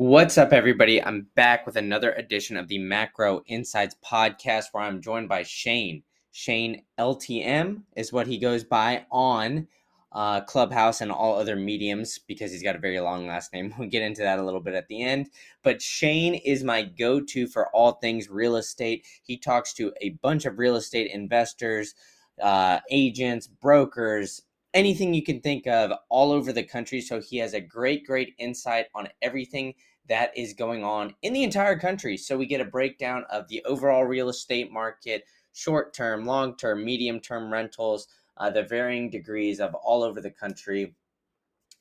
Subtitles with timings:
[0.00, 1.04] What's up, everybody?
[1.04, 6.04] I'm back with another edition of the Macro Insights podcast where I'm joined by Shane.
[6.32, 9.68] Shane LTM is what he goes by on
[10.12, 13.74] uh, Clubhouse and all other mediums because he's got a very long last name.
[13.78, 15.28] We'll get into that a little bit at the end.
[15.62, 19.06] But Shane is my go to for all things real estate.
[19.22, 21.94] He talks to a bunch of real estate investors,
[22.42, 24.40] uh, agents, brokers,
[24.72, 27.00] anything you can think of all over the country.
[27.00, 29.74] So he has a great, great insight on everything
[30.10, 32.16] that is going on in the entire country.
[32.16, 36.84] So we get a breakdown of the overall real estate market, short term, long term,
[36.84, 40.96] medium term rentals, uh, the varying degrees of all over the country.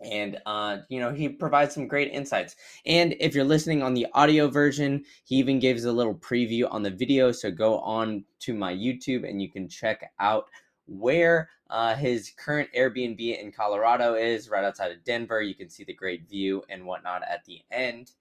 [0.01, 2.55] And, uh, you know, he provides some great insights.
[2.85, 6.83] And if you're listening on the audio version, he even gives a little preview on
[6.83, 7.31] the video.
[7.31, 10.45] So go on to my YouTube and you can check out
[10.85, 15.41] where uh, his current Airbnb in Colorado is, right outside of Denver.
[15.41, 18.11] You can see the great view and whatnot at the end.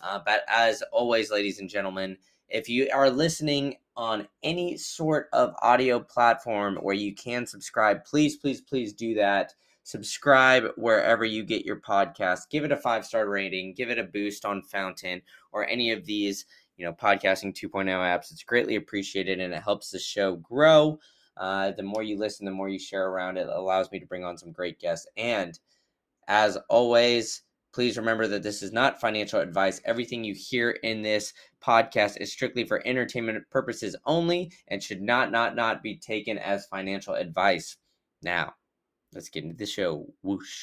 [0.00, 2.16] Uh, but as always, ladies and gentlemen,
[2.48, 8.36] if you are listening on any sort of audio platform where you can subscribe, please,
[8.36, 9.54] please, please do that.
[9.82, 12.50] Subscribe wherever you get your podcast.
[12.50, 13.74] Give it a five star rating.
[13.74, 16.44] Give it a boost on Fountain or any of these,
[16.76, 18.32] you know, podcasting 2.0 apps.
[18.32, 20.98] It's greatly appreciated and it helps the show grow.
[21.36, 24.06] Uh, the more you listen, the more you share around it, it allows me to
[24.06, 25.06] bring on some great guests.
[25.16, 25.58] And
[26.28, 27.42] as always,
[27.76, 29.82] please remember that this is not financial advice.
[29.84, 35.30] Everything you hear in this podcast is strictly for entertainment purposes only and should not,
[35.30, 37.76] not, not be taken as financial advice.
[38.22, 38.54] Now,
[39.12, 40.06] let's get into the show.
[40.22, 40.56] Whoosh.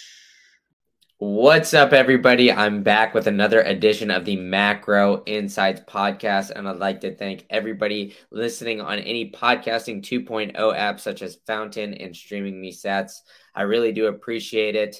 [1.19, 2.51] What's up, everybody?
[2.51, 7.45] I'm back with another edition of the Macro Insights podcast, and I'd like to thank
[7.51, 13.19] everybody listening on any podcasting 2.0 app such as Fountain and Streaming Me Sats.
[13.53, 14.95] I really do appreciate it.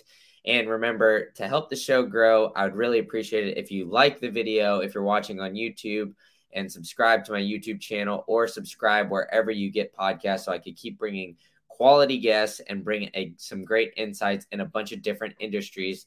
[0.45, 4.19] And remember to help the show grow, I would really appreciate it if you like
[4.19, 6.13] the video, if you're watching on YouTube,
[6.53, 10.75] and subscribe to my YouTube channel or subscribe wherever you get podcasts so I could
[10.75, 11.37] keep bringing
[11.67, 16.05] quality guests and bring a, some great insights in a bunch of different industries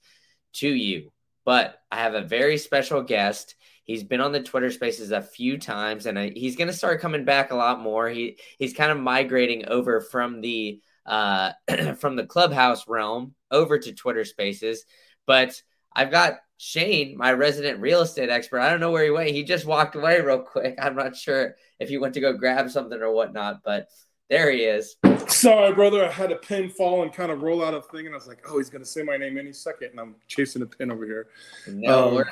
[0.55, 1.13] to you.
[1.45, 3.57] But I have a very special guest.
[3.85, 7.01] He's been on the Twitter Spaces a few times, and I, he's going to start
[7.01, 8.09] coming back a lot more.
[8.09, 11.53] He he's kind of migrating over from the uh,
[11.99, 14.85] from the Clubhouse realm over to Twitter Spaces.
[15.27, 15.61] But
[15.95, 18.61] I've got Shane, my resident real estate expert.
[18.61, 19.31] I don't know where he went.
[19.31, 20.77] He just walked away real quick.
[20.81, 23.89] I'm not sure if he went to go grab something or whatnot, but
[24.29, 24.97] there he is.
[25.29, 26.05] Sorry, brother.
[26.05, 28.27] I had a pin fall and kind of roll out of thing, and I was
[28.27, 31.05] like, "Oh, he's gonna say my name any second, and I'm chasing a pin over
[31.05, 31.29] here.
[31.69, 32.25] No um,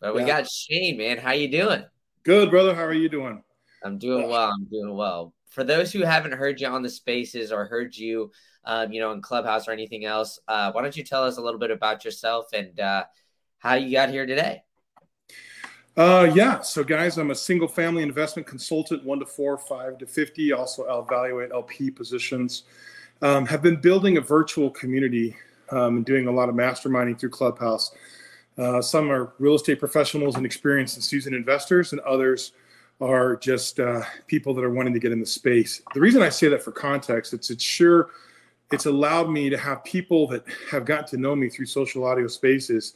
[0.00, 0.26] But we yeah.
[0.26, 1.18] got Shane, man.
[1.18, 1.84] How you doing?
[2.22, 2.74] Good, brother.
[2.74, 3.42] How are you doing?
[3.84, 4.50] I'm doing well.
[4.50, 5.32] I'm doing well.
[5.50, 8.30] For those who haven't heard you on the spaces or heard you,
[8.64, 11.40] um, you know, in Clubhouse or anything else, uh, why don't you tell us a
[11.40, 13.04] little bit about yourself and uh,
[13.58, 14.62] how you got here today?
[15.96, 16.60] Uh, yeah.
[16.60, 20.52] So, guys, I'm a single family investment consultant, one to four, five to 50.
[20.52, 22.62] Also, I'll evaluate LP positions.
[23.20, 25.36] Um, have been building a virtual community
[25.70, 27.92] um, and doing a lot of masterminding through Clubhouse.
[28.56, 32.52] Uh, some are real estate professionals and experienced and seasoned investors, and others
[33.00, 35.82] are just uh, people that are wanting to get in the space.
[35.94, 38.10] The reason I say that for context, it's it's sure
[38.72, 42.28] it's allowed me to have people that have gotten to know me through social audio
[42.28, 42.94] spaces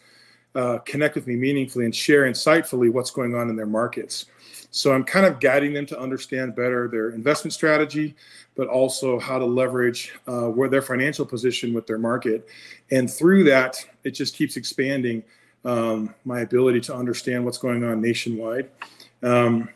[0.55, 4.27] uh, connect with me meaningfully and share insightfully what's going on in their markets.
[4.71, 8.15] So I'm kind of guiding them to understand better their investment strategy,
[8.57, 12.49] but also how to leverage uh, where their financial position with their market.
[12.91, 15.23] And through that, it just keeps expanding
[15.65, 18.69] um, my ability to understand what's going on nationwide.
[19.23, 19.69] Um,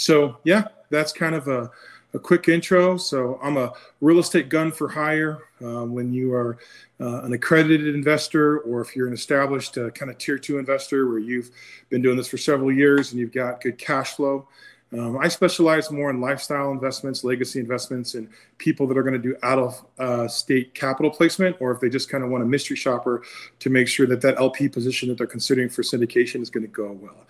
[0.00, 1.70] so yeah, that's kind of a
[2.12, 2.96] a quick intro.
[2.96, 5.44] So I'm a real estate gun for hire.
[5.62, 6.58] Uh, when you are
[7.00, 11.06] uh, an accredited investor, or if you're an established uh, kind of tier two investor
[11.06, 11.50] where you've
[11.90, 14.48] been doing this for several years and you've got good cash flow.
[14.92, 18.28] Um, I specialize more in lifestyle investments, legacy investments, and
[18.58, 21.88] people that are going to do out of uh, state capital placement, or if they
[21.88, 23.22] just kind of want a mystery shopper
[23.60, 26.72] to make sure that that LP position that they're considering for syndication is going to
[26.72, 27.26] go well.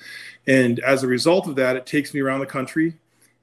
[0.46, 2.94] And as a result of that, it takes me around the country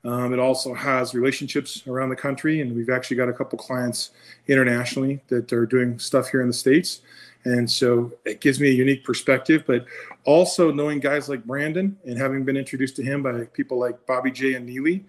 [0.08, 4.12] um, it also has relationships around the country, and we've actually got a couple clients
[4.48, 7.02] internationally that are doing stuff here in the States.
[7.48, 9.86] And so it gives me a unique perspective, but
[10.26, 14.32] also knowing guys like Brandon and having been introduced to him by people like Bobby
[14.32, 15.06] J and Neely,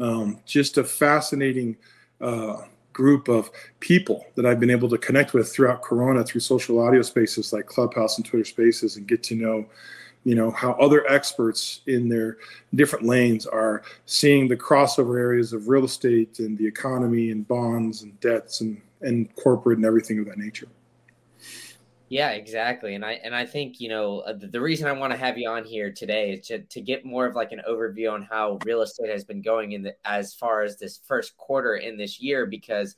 [0.00, 1.76] um, just a fascinating
[2.18, 2.62] uh,
[2.94, 3.50] group of
[3.80, 7.66] people that I've been able to connect with throughout Corona through social audio spaces like
[7.66, 9.66] Clubhouse and Twitter Spaces and get to know
[10.24, 12.38] you know how other experts in their
[12.74, 18.02] different lanes are seeing the crossover areas of real estate and the economy and bonds
[18.02, 20.68] and debts and and corporate and everything of that nature
[22.12, 22.94] Yeah, exactly.
[22.94, 25.48] And I and I think, you know, uh, the, reason I want to have you
[25.48, 28.82] on here today is to, to get more of like an overview on how real
[28.82, 32.44] estate has been going in the as far as this first quarter in this year
[32.44, 32.96] because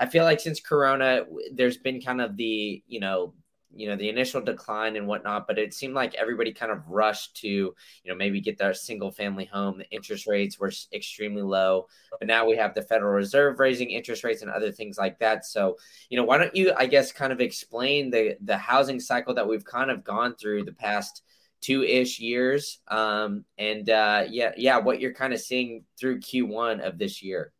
[0.00, 3.34] I feel like since corona there's been kind of the, you know,
[3.74, 7.36] you know the initial decline and whatnot but it seemed like everybody kind of rushed
[7.36, 7.74] to you
[8.06, 9.78] know maybe get their single family home.
[9.78, 11.86] The interest rates were extremely low
[12.18, 15.44] but now we have the federal reserve raising interest rates and other things like that.
[15.44, 15.76] So
[16.08, 19.48] you know why don't you i guess kind of explain the the housing cycle that
[19.48, 21.22] we've kind of gone through the past
[21.62, 26.98] two-ish years um and uh yeah yeah what you're kind of seeing through q1 of
[26.98, 27.52] this year?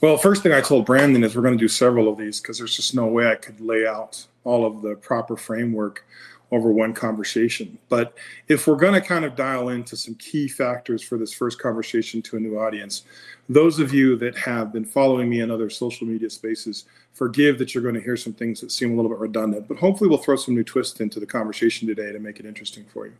[0.00, 2.58] Well, first thing I told Brandon is we're going to do several of these because
[2.58, 6.04] there's just no way I could lay out all of the proper framework
[6.52, 7.78] over one conversation.
[7.88, 8.16] But
[8.48, 12.22] if we're going to kind of dial into some key factors for this first conversation
[12.22, 13.04] to a new audience,
[13.48, 17.74] those of you that have been following me in other social media spaces, forgive that
[17.74, 20.18] you're going to hear some things that seem a little bit redundant, but hopefully we'll
[20.18, 23.12] throw some new twists into the conversation today to make it interesting for you.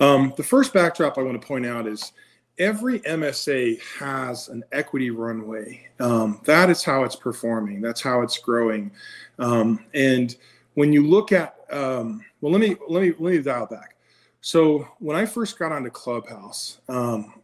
[0.00, 2.12] Um, the first backdrop I want to point out is
[2.60, 5.88] every MSA has an equity runway.
[5.98, 7.80] Um, that is how it's performing.
[7.80, 8.92] That's how it's growing.
[9.38, 10.36] Um, and
[10.74, 13.96] when you look at, um, well, let me let me let me dial back.
[14.42, 17.34] So when I first got onto Clubhouse, um,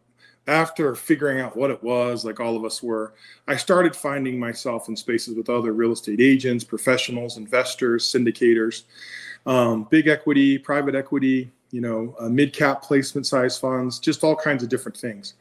[0.46, 3.14] after figuring out what it was, like all of us were,
[3.48, 8.84] I started finding myself in spaces with other real estate agents, professionals, investors, syndicators,
[9.46, 14.34] um, big equity, private equity, you know, uh, mid cap placement size funds, just all
[14.34, 15.34] kinds of different things.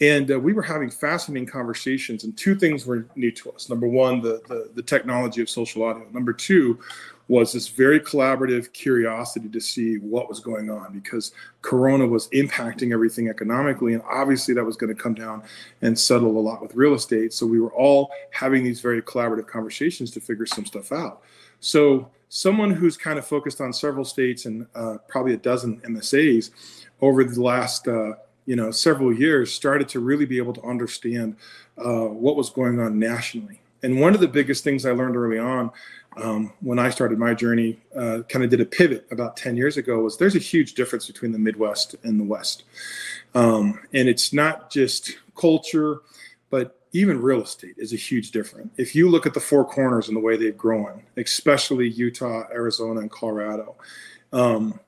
[0.00, 3.68] And uh, we were having fascinating conversations, and two things were new to us.
[3.68, 6.04] Number one, the, the, the technology of social audio.
[6.10, 6.80] Number two
[7.28, 11.30] was this very collaborative curiosity to see what was going on because
[11.62, 15.44] Corona was impacting everything economically, and obviously that was going to come down
[15.82, 17.32] and settle a lot with real estate.
[17.32, 21.22] So we were all having these very collaborative conversations to figure some stuff out.
[21.60, 26.50] So someone who's kind of focused on several states and uh, probably a dozen MSAs
[27.00, 28.12] over the last uh,
[28.46, 31.36] you know several years started to really be able to understand
[31.78, 33.60] uh, what was going on nationally.
[33.82, 35.70] And one of the biggest things I learned early on
[36.16, 39.76] um, when I started my journey, uh, kind of did a pivot about 10 years
[39.76, 42.64] ago, was there's a huge difference between the Midwest and the West.
[43.34, 46.00] Um, and it's not just culture,
[46.98, 48.70] even real estate is a huge difference.
[48.76, 53.00] If you look at the four corners and the way they've grown, especially Utah, Arizona,
[53.00, 53.76] and Colorado,
[54.32, 54.80] um,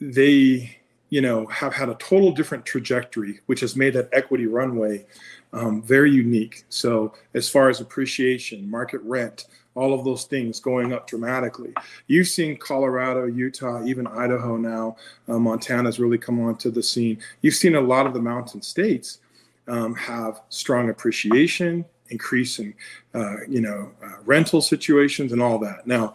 [0.00, 0.76] they
[1.10, 5.04] you know have had a total different trajectory, which has made that equity runway
[5.52, 6.64] um, very unique.
[6.68, 11.72] So as far as appreciation, market rent, all of those things going up dramatically.
[12.06, 14.96] You've seen Colorado, Utah, even Idaho now.
[15.28, 17.18] Uh, Montana's really come onto the scene.
[17.42, 19.18] You've seen a lot of the mountain states
[19.68, 22.74] um, have strong appreciation, increasing,
[23.14, 25.86] uh, you know, uh, rental situations and all that.
[25.86, 26.14] Now,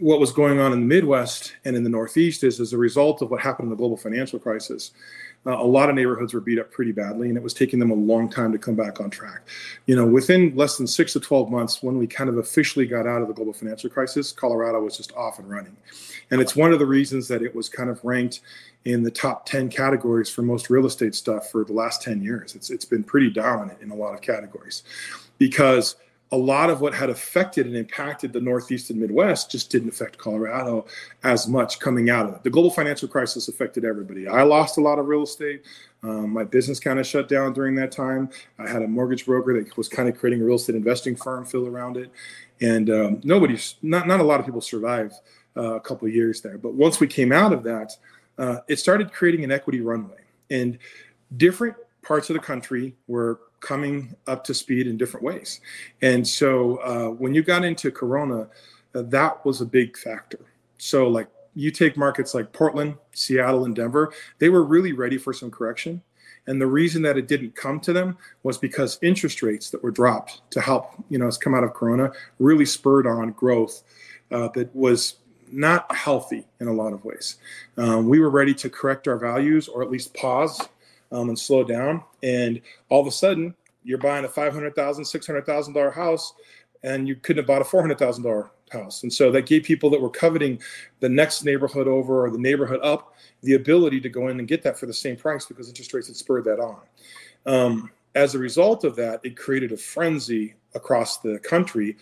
[0.00, 3.22] what was going on in the Midwest and in the Northeast is as a result
[3.22, 4.92] of what happened in the global financial crisis.
[5.46, 7.90] Uh, a lot of neighborhoods were beat up pretty badly, and it was taking them
[7.90, 9.40] a long time to come back on track.
[9.86, 13.06] You know, within less than six to 12 months, when we kind of officially got
[13.06, 15.76] out of the global financial crisis, Colorado was just off and running.
[16.30, 18.40] And it's one of the reasons that it was kind of ranked
[18.84, 22.54] in the top 10 categories for most real estate stuff for the last 10 years.
[22.54, 24.82] It's, it's been pretty dominant in a lot of categories
[25.38, 25.96] because
[26.30, 30.18] a lot of what had affected and impacted the Northeast and Midwest just didn't affect
[30.18, 30.84] Colorado
[31.24, 32.42] as much coming out of it.
[32.42, 34.28] The global financial crisis affected everybody.
[34.28, 35.62] I lost a lot of real estate.
[36.02, 38.28] Um, my business kind of shut down during that time.
[38.58, 41.46] I had a mortgage broker that was kind of creating a real estate investing firm
[41.46, 42.10] fill around it.
[42.60, 45.14] And um, nobody's, not, not a lot of people survived
[45.56, 46.58] uh, a couple years there.
[46.58, 47.96] But once we came out of that,
[48.36, 50.18] uh, it started creating an equity runway.
[50.50, 50.78] And
[51.36, 55.60] different parts of the country were coming up to speed in different ways.
[56.02, 58.48] And so uh, when you got into Corona,
[58.94, 60.40] uh, that was a big factor.
[60.78, 65.32] So, like, you take markets like Portland, Seattle, and Denver, they were really ready for
[65.32, 66.02] some correction.
[66.46, 69.90] And the reason that it didn't come to them was because interest rates that were
[69.90, 73.82] dropped to help, you know, us come out of Corona really spurred on growth
[74.30, 75.16] uh, that was
[75.50, 77.36] not healthy in a lot of ways.
[77.76, 80.68] Um, we were ready to correct our values or at least pause
[81.12, 82.02] um, and slow down.
[82.22, 86.34] And all of a sudden, you're buying a $500,000, $600,000 house
[86.84, 89.02] and you couldn't have bought a $400,000 house.
[89.02, 90.60] And so that gave people that were coveting
[91.00, 94.62] the next neighborhood over or the neighborhood up the ability to go in and get
[94.62, 96.80] that for the same price because interest rates had spurred that on.
[97.46, 101.96] Um, as a result of that, it created a frenzy across the country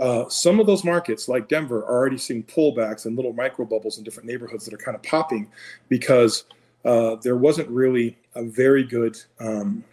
[0.00, 3.98] uh, some of those markets, like Denver, are already seeing pullbacks and little micro bubbles
[3.98, 5.46] in different neighborhoods that are kind of popping
[5.90, 6.44] because
[6.84, 9.84] uh, there wasn't really a very good, um,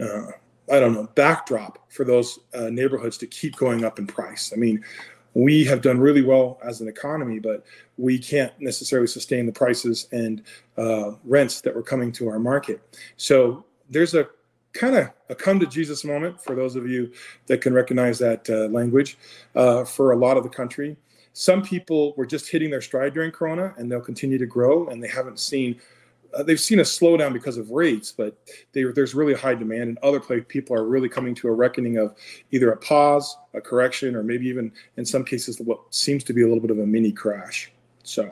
[0.00, 0.26] uh,
[0.70, 4.52] I don't know, backdrop for those uh, neighborhoods to keep going up in price.
[4.52, 4.84] I mean,
[5.34, 7.66] we have done really well as an economy, but
[7.98, 10.42] we can't necessarily sustain the prices and
[10.78, 12.80] uh, rents that were coming to our market.
[13.18, 14.28] So there's a
[14.72, 17.12] kind of a come to Jesus moment for those of you
[17.46, 19.18] that can recognize that uh, language
[19.54, 20.96] uh, for a lot of the country.
[21.34, 25.02] Some people were just hitting their stride during Corona and they'll continue to grow and
[25.02, 25.78] they haven't seen
[26.36, 28.36] uh, they've seen a slowdown because of rates, but
[28.72, 31.96] they, there's really high demand, and other place, people are really coming to a reckoning
[31.96, 32.14] of
[32.50, 36.42] either a pause, a correction, or maybe even in some cases what seems to be
[36.42, 37.72] a little bit of a mini crash.
[38.02, 38.30] So,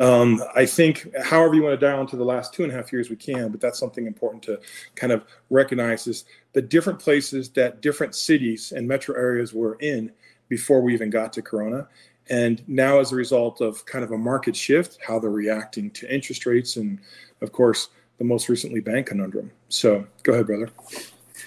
[0.00, 2.92] um, I think, however you want to dial into the last two and a half
[2.92, 4.60] years, we can, but that's something important to
[4.94, 10.12] kind of recognize is the different places that different cities and metro areas were in
[10.48, 11.88] before we even got to Corona.
[12.28, 16.12] And now, as a result of kind of a market shift, how they're reacting to
[16.12, 16.98] interest rates and,
[17.40, 19.50] of course, the most recently bank conundrum.
[19.68, 20.70] So, go ahead, brother.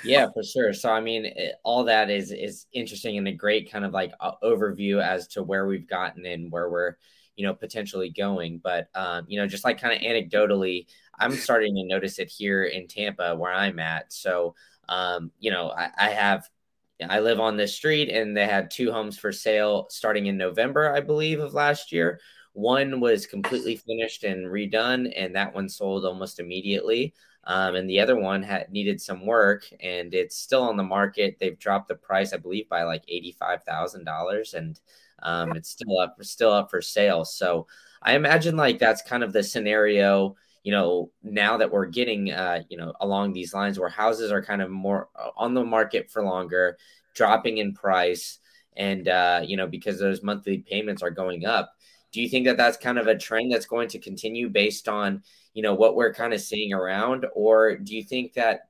[0.03, 0.73] Yeah, for sure.
[0.73, 4.13] So, I mean, it, all that is is interesting and a great kind of like
[4.19, 6.95] uh, overview as to where we've gotten and where we're,
[7.35, 8.61] you know, potentially going.
[8.63, 10.85] But, um, you know, just like kind of anecdotally,
[11.17, 14.13] I'm starting to notice it here in Tampa where I'm at.
[14.13, 14.55] So,
[14.87, 16.47] um, you know, I, I have
[17.07, 20.93] I live on this street and they had two homes for sale starting in November,
[20.93, 22.19] I believe, of last year.
[22.53, 27.13] One was completely finished and redone, and that one sold almost immediately.
[27.45, 31.37] Um, and the other one had needed some work, and it's still on the market.
[31.39, 34.79] They've dropped the price, I believe, by like eighty-five thousand dollars, and
[35.23, 37.23] um, it's still up, still up for sale.
[37.23, 37.67] So
[38.01, 42.61] I imagine like that's kind of the scenario you know, now that we're getting, uh,
[42.69, 46.09] you know, along these lines where houses are kind of more uh, on the market
[46.11, 46.77] for longer,
[47.15, 48.39] dropping in price,
[48.75, 51.73] and uh, you know, because those monthly payments are going up.
[52.11, 55.21] Do you think that that's kind of a trend that's going to continue based on,
[55.53, 58.69] you know, what we're kind of seeing around, or do you think that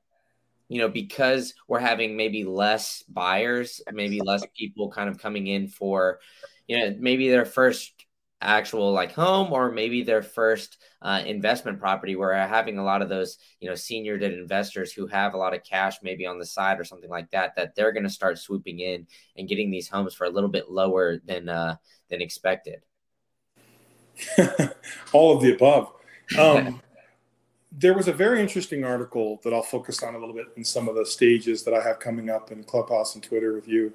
[0.70, 5.66] you know, because we're having maybe less buyers, maybe less people kind of coming in
[5.66, 6.20] for,
[6.68, 7.99] you know, maybe their first
[8.40, 13.08] actual like home or maybe their first uh, investment property where having a lot of
[13.08, 16.46] those you know senior debt investors who have a lot of cash maybe on the
[16.46, 19.06] side or something like that that they're going to start swooping in
[19.36, 21.76] and getting these homes for a little bit lower than uh,
[22.08, 22.80] than expected.
[25.12, 25.92] All of the above.
[26.38, 26.80] Um,
[27.72, 30.88] there was a very interesting article that i'll focus on a little bit in some
[30.88, 33.92] of the stages that i have coming up in clubhouse and twitter with you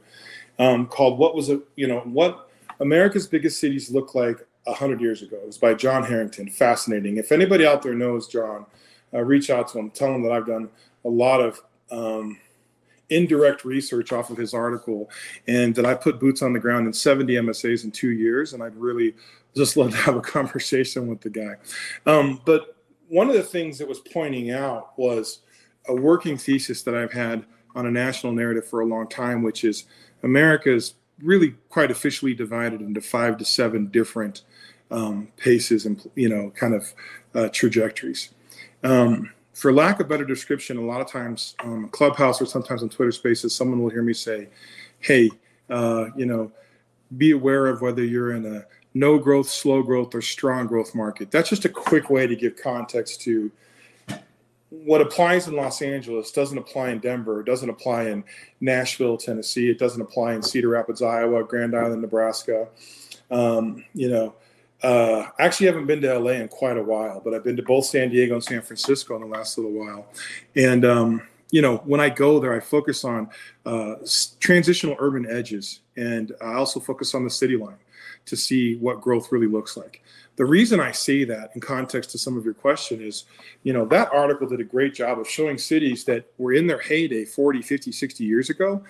[0.60, 2.50] um, called what was a you know what
[2.80, 5.38] America's Biggest Cities Look Like 100 Years Ago.
[5.38, 6.50] It was by John Harrington.
[6.50, 7.18] Fascinating.
[7.18, 8.66] If anybody out there knows John,
[9.14, 9.92] uh, reach out to him.
[9.92, 10.70] Tell him that I've done
[11.06, 12.38] a lot of um,
[13.10, 15.10] indirect research off of his article
[15.48, 18.54] and that I put boots on the ground in 70 MSAs in two years.
[18.54, 19.14] And I'd really
[19.56, 21.56] just love to have a conversation with the guy.
[22.06, 22.76] Um, but
[23.08, 25.42] one of the things that was pointing out was
[25.88, 29.64] a working thesis that I've had on a national narrative for a long time, which
[29.64, 29.86] is
[30.24, 34.44] America's really quite officially divided into five to seven different
[34.92, 36.94] um, paces and you know kind of
[37.34, 38.30] uh, trajectories.
[38.84, 42.90] Um, for lack of better description, a lot of times um, Clubhouse or sometimes on
[42.90, 44.50] Twitter Spaces, someone will hear me say,
[45.00, 45.32] "Hey,
[45.70, 46.52] uh, you know,
[47.18, 51.32] be aware of whether you're in a no growth, slow growth, or strong growth market."
[51.32, 53.52] That's just a quick way to give context to
[54.84, 58.24] what applies in Los Angeles doesn't apply in Denver, it doesn't apply in
[58.60, 62.68] Nashville, Tennessee, it doesn't apply in Cedar Rapids, Iowa, Grand Island, Nebraska.
[63.32, 64.36] Um, you know,
[64.84, 67.64] uh, I actually haven't been to LA in quite a while, but I've been to
[67.64, 70.08] both San Diego and San Francisco in the last little while.
[70.56, 73.30] And, um, you know, when I go there, I focus on
[73.66, 73.96] uh,
[74.40, 77.78] transitional urban edges, and I also focus on the city line
[78.26, 80.02] to see what growth really looks like
[80.38, 83.24] the reason I say that in context to some of your question is,
[83.64, 86.80] you know, that article did a great job of showing cities that were in their
[86.80, 88.84] heyday 40, 50, 60 years ago,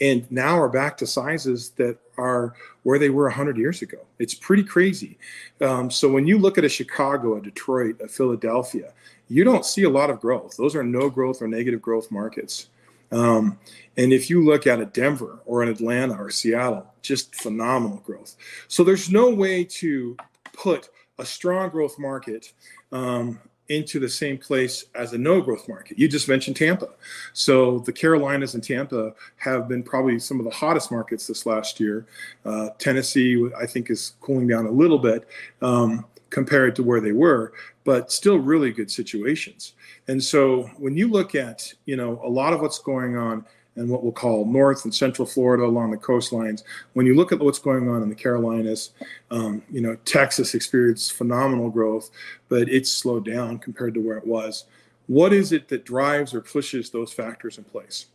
[0.00, 2.54] and now are back to sizes that are
[2.84, 3.98] where they were 100 years ago.
[4.18, 5.18] It's pretty crazy.
[5.60, 8.92] Um, so when you look at a Chicago, a Detroit, a Philadelphia,
[9.28, 10.56] you don't see a lot of growth.
[10.56, 12.68] Those are no growth or negative growth markets.
[13.10, 13.58] Um,
[13.96, 18.36] and if you look at a Denver or an Atlanta or Seattle, just phenomenal growth.
[18.68, 20.16] So there's no way to
[20.52, 22.52] put a strong growth market
[22.90, 25.98] um, into the same place as a no growth market.
[25.98, 26.88] You just mentioned Tampa.
[27.32, 31.80] So the Carolinas and Tampa have been probably some of the hottest markets this last
[31.80, 32.06] year.
[32.44, 35.26] Uh, Tennessee, I think, is cooling down a little bit
[35.62, 37.52] um, compared to where they were,
[37.84, 39.74] but still really good situations.
[40.08, 43.44] And so when you look at, you know, a lot of what's going on
[43.76, 46.62] and what we'll call North and Central Florida along the coastlines.
[46.92, 48.90] When you look at what's going on in the Carolinas,
[49.30, 52.10] um, you know, Texas experienced phenomenal growth,
[52.48, 54.64] but it's slowed down compared to where it was.
[55.06, 58.06] What is it that drives or pushes those factors in place?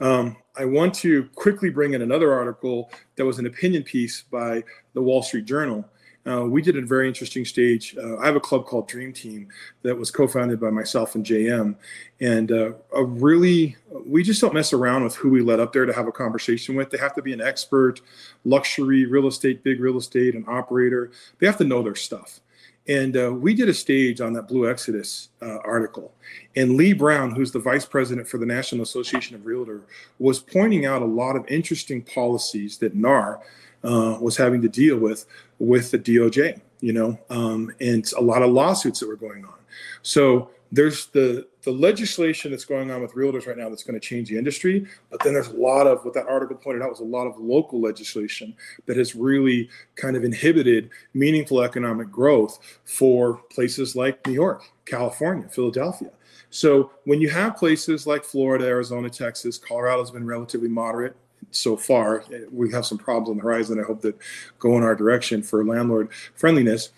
[0.00, 4.64] Um, I want to quickly bring in another article that was an opinion piece by
[4.94, 5.88] the Wall Street Journal.
[6.24, 7.96] Uh, we did a very interesting stage.
[7.96, 9.48] Uh, I have a club called Dream Team
[9.82, 11.74] that was co-founded by myself and JM,
[12.20, 15.84] and uh, a really we just don't mess around with who we let up there
[15.84, 16.90] to have a conversation with.
[16.90, 18.00] They have to be an expert,
[18.44, 21.10] luxury real estate, big real estate, an operator.
[21.40, 22.40] They have to know their stuff.
[22.88, 26.12] And uh, we did a stage on that Blue Exodus uh, article.
[26.56, 29.82] And Lee Brown, who's the vice president for the National Association of Realtor,
[30.18, 33.40] was pointing out a lot of interesting policies that NAR
[33.84, 35.26] uh, was having to deal with
[35.58, 39.54] with the DOJ, you know, um, and a lot of lawsuits that were going on.
[40.02, 44.00] So there's the the legislation that's going on with realtors right now that's going to
[44.00, 47.00] change the industry but then there's a lot of what that article pointed out was
[47.00, 53.42] a lot of local legislation that has really kind of inhibited meaningful economic growth for
[53.50, 56.10] places like new york california philadelphia
[56.48, 61.14] so when you have places like florida arizona texas colorado's been relatively moderate
[61.50, 64.16] so far we have some problems on the horizon i hope that
[64.58, 66.90] go in our direction for landlord friendliness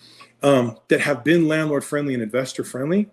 [0.43, 3.09] um, that have been landlord friendly and investor friendly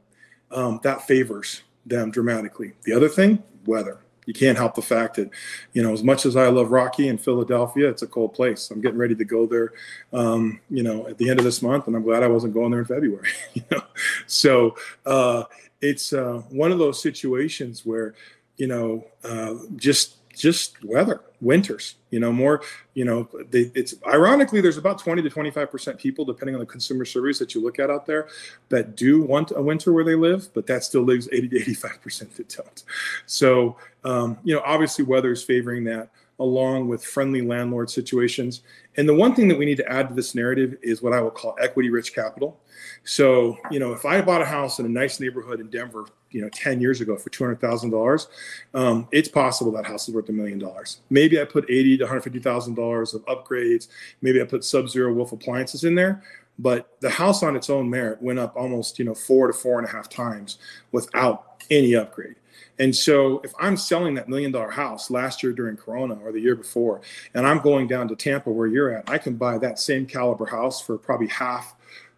[0.52, 2.72] um, that favors them dramatically.
[2.84, 3.98] The other thing, weather.
[4.26, 5.30] You can't help the fact that,
[5.72, 8.70] you know, as much as I love Rocky and Philadelphia, it's a cold place.
[8.70, 9.72] I'm getting ready to go there,
[10.12, 12.70] um, you know, at the end of this month, and I'm glad I wasn't going
[12.70, 13.28] there in February.
[13.54, 13.82] You know,
[14.26, 15.44] so uh,
[15.80, 18.14] it's uh, one of those situations where,
[18.58, 22.62] you know, uh, just just weather winters you know more
[22.94, 26.66] you know they, it's ironically there's about 20 to 25 percent people depending on the
[26.66, 28.28] consumer surveys that you look at out there
[28.68, 32.02] that do want a winter where they live but that still leaves 80 to 85
[32.02, 32.84] percent that don't
[33.26, 36.10] so um, you know obviously weather is favoring that
[36.42, 38.62] along with friendly landlord situations.
[38.96, 41.20] And the one thing that we need to add to this narrative is what I
[41.20, 42.60] will call equity rich capital.
[43.04, 46.40] So, you know, if I bought a house in a nice neighborhood in Denver, you
[46.40, 48.26] know, 10 years ago for $200,000,
[48.74, 51.00] um, it's possible that house is worth a million dollars.
[51.10, 53.88] Maybe I put 80 to $150,000 of upgrades.
[54.20, 56.22] Maybe I put sub-zero Wolf appliances in there.
[56.58, 59.78] But the house on its own merit went up almost, you know, four to four
[59.78, 60.58] and a half times
[60.92, 62.36] without any upgrade.
[62.78, 66.40] And so if I'm selling that million dollar house last year during Corona or the
[66.40, 67.00] year before,
[67.34, 70.46] and I'm going down to Tampa where you're at, I can buy that same caliber
[70.46, 71.74] house for probably half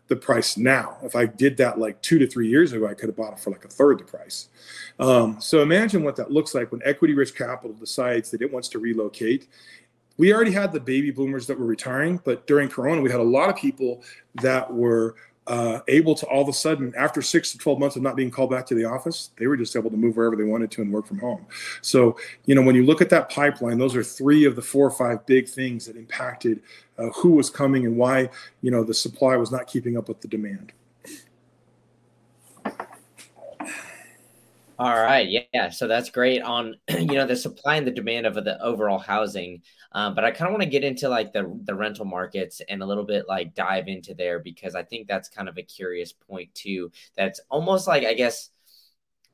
[0.09, 0.99] the price now.
[1.03, 3.38] If I did that like two to three years ago, I could have bought it
[3.38, 4.49] for like a third the price.
[4.99, 8.69] Um, so imagine what that looks like when equity rich capital decides that it wants
[8.71, 9.49] to relocate.
[10.17, 13.25] We already had the baby boomers that were retiring, but during Corona, we had a
[13.25, 14.05] lot of people
[14.37, 18.02] that were uh, able to all of a sudden, after six to 12 months of
[18.02, 20.44] not being called back to the office, they were just able to move wherever they
[20.44, 21.44] wanted to and work from home.
[21.83, 24.87] So, you know, when you look at that pipeline, those are three of the four
[24.87, 26.62] or five big things that impacted
[26.98, 28.30] uh, who was coming and why,
[28.62, 30.72] you know, the supply was not keeping up with the demand.
[34.76, 38.35] All right, yeah, so that's great on you know the supply and the demand of
[38.35, 39.62] the overall housing.
[39.94, 42.83] Um, but I kind of want to get into like the the rental markets and
[42.83, 46.12] a little bit like dive into there because I think that's kind of a curious
[46.12, 46.90] point too.
[47.16, 48.50] That's almost like I guess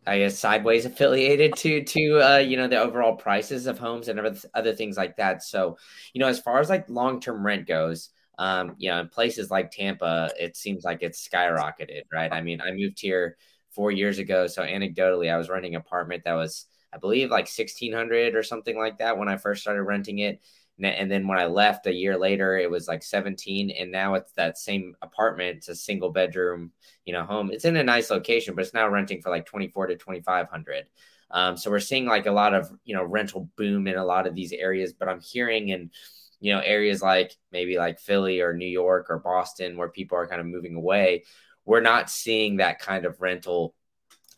[0.07, 4.19] I guess sideways affiliated to to uh, you know the overall prices of homes and
[4.19, 5.43] other, other things like that.
[5.43, 5.77] So
[6.15, 9.51] you know as far as like long term rent goes, um, you know in places
[9.51, 12.33] like Tampa, it seems like it's skyrocketed, right?
[12.33, 13.37] I mean, I moved here
[13.71, 17.49] four years ago, so anecdotally, I was renting an apartment that was I believe like
[17.49, 20.41] 1600 or something like that when I first started renting it.
[20.83, 23.71] And then when I left a year later, it was like 17.
[23.71, 25.59] And now it's that same apartment.
[25.59, 26.73] It's a single bedroom,
[27.05, 27.51] you know, home.
[27.51, 30.89] It's in a nice location, but it's now renting for like 24 to 2500.
[31.31, 34.27] Um, so we're seeing like a lot of, you know, rental boom in a lot
[34.27, 35.91] of these areas, but I'm hearing in,
[36.41, 40.27] you know, areas like maybe like Philly or New York or Boston where people are
[40.27, 41.25] kind of moving away.
[41.65, 43.75] We're not seeing that kind of rental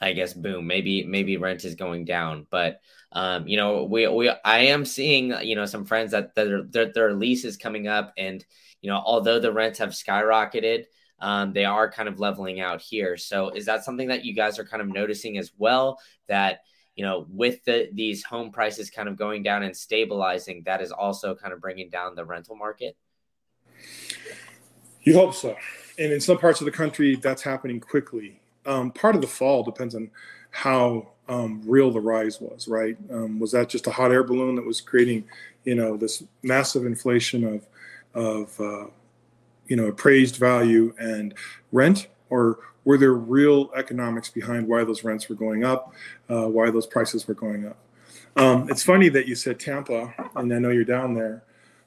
[0.02, 2.80] I guess boom, maybe maybe rent is going down, but
[3.12, 6.92] um, you know, we we I am seeing you know some friends that their their,
[6.92, 8.44] their lease is coming up, and
[8.80, 10.84] you know, although the rents have skyrocketed,
[11.20, 13.16] um, they are kind of leveling out here.
[13.16, 16.00] So, is that something that you guys are kind of noticing as well?
[16.26, 16.60] That
[16.96, 20.90] you know, with the these home prices kind of going down and stabilizing, that is
[20.90, 22.96] also kind of bringing down the rental market.
[25.02, 25.54] You hope so,
[25.96, 29.62] and in some parts of the country, that's happening quickly um, part of the fall
[29.62, 30.10] depends on
[30.50, 32.96] how um, real the rise was, right?
[33.10, 35.24] Um, was that just a hot air balloon that was creating,
[35.64, 37.66] you know, this massive inflation of,
[38.14, 38.86] of uh,
[39.66, 41.34] you know, appraised value and
[41.70, 45.94] rent, or were there real economics behind why those rents were going up,
[46.28, 47.76] uh, why those prices were going up?
[48.36, 51.42] Um, it's funny that you said Tampa, and I know you're down there.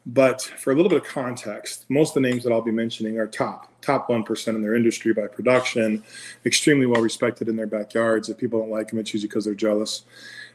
[0.05, 3.17] But for a little bit of context, most of the names that I'll be mentioning
[3.17, 6.03] are top top one percent in their industry by production,
[6.45, 8.29] extremely well respected in their backyards.
[8.29, 10.03] If people don't like them, it's usually because they're jealous.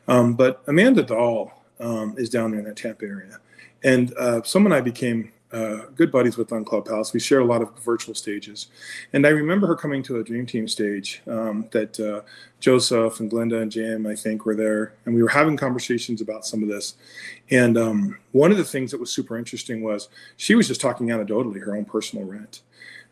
[0.08, 3.38] Um, but Amanda Dahl um, is down there in that Tampa area,
[3.82, 7.12] and uh, someone I became uh, good buddies with on Clubhouse.
[7.12, 8.68] We share a lot of virtual stages.
[9.12, 12.22] And I remember her coming to a Dream Team stage um, that uh,
[12.60, 14.94] Joseph and Glenda and Jim, I think, were there.
[15.04, 16.94] And we were having conversations about some of this.
[17.50, 21.08] And um, one of the things that was super interesting was she was just talking
[21.08, 22.62] anecdotally her own personal rent,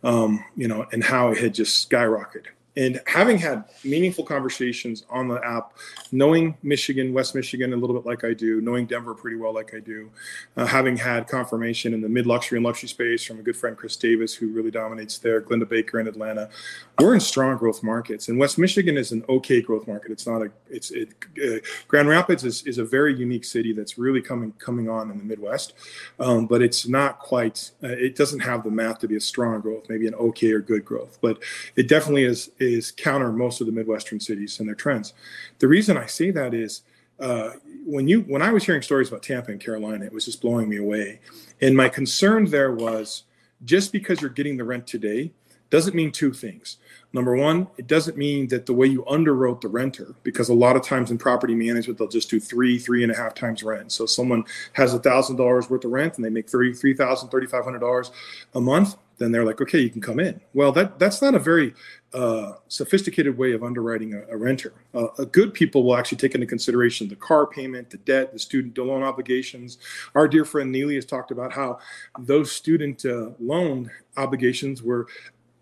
[0.04, 2.46] um, you know, and how it had just skyrocketed
[2.78, 5.72] and having had meaningful conversations on the app,
[6.12, 9.74] knowing Michigan, West Michigan a little bit like I do, knowing Denver pretty well like
[9.74, 10.08] I do,
[10.56, 13.76] uh, having had confirmation in the mid luxury and luxury space from a good friend
[13.76, 16.50] Chris Davis who really dominates there, Glenda Baker in Atlanta,
[17.00, 20.12] we're in strong growth markets, and West Michigan is an okay growth market.
[20.12, 21.08] It's not a it's it,
[21.44, 25.18] uh, Grand Rapids is, is a very unique city that's really coming coming on in
[25.18, 25.72] the Midwest,
[26.20, 27.72] um, but it's not quite.
[27.82, 30.60] Uh, it doesn't have the math to be a strong growth, maybe an okay or
[30.60, 31.42] good growth, but
[31.74, 35.14] it definitely is is counter most of the Midwestern cities and their trends.
[35.58, 36.82] The reason I say that is
[37.20, 37.52] uh,
[37.84, 40.68] when you when I was hearing stories about Tampa and Carolina, it was just blowing
[40.68, 41.20] me away.
[41.60, 43.24] And my concern there was
[43.64, 45.32] just because you're getting the rent today
[45.70, 46.78] doesn't mean two things.
[47.12, 50.76] Number one, it doesn't mean that the way you underwrote the renter, because a lot
[50.76, 53.92] of times in property management, they'll just do three, three and a half times rent.
[53.92, 57.30] So someone has a thousand dollars worth of rent and they make thirty three thousand,
[57.30, 58.10] thirty five hundred dollars
[58.54, 60.40] a month, then they're like, okay, you can come in.
[60.54, 61.74] Well, that that's not a very
[62.14, 64.72] uh, sophisticated way of underwriting a, a renter.
[64.94, 68.38] Uh, a good people will actually take into consideration the car payment, the debt, the
[68.38, 69.78] student loan obligations.
[70.14, 71.78] Our dear friend Neely has talked about how
[72.18, 75.06] those student uh, loan obligations were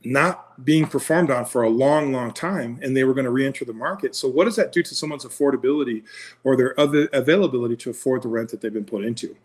[0.07, 3.65] not being performed on for a long, long time, and they were going to re-enter
[3.65, 4.15] the market.
[4.15, 6.05] So, what does that do to someone's affordability
[6.45, 9.37] or their other availability to afford the rent that they've been put into?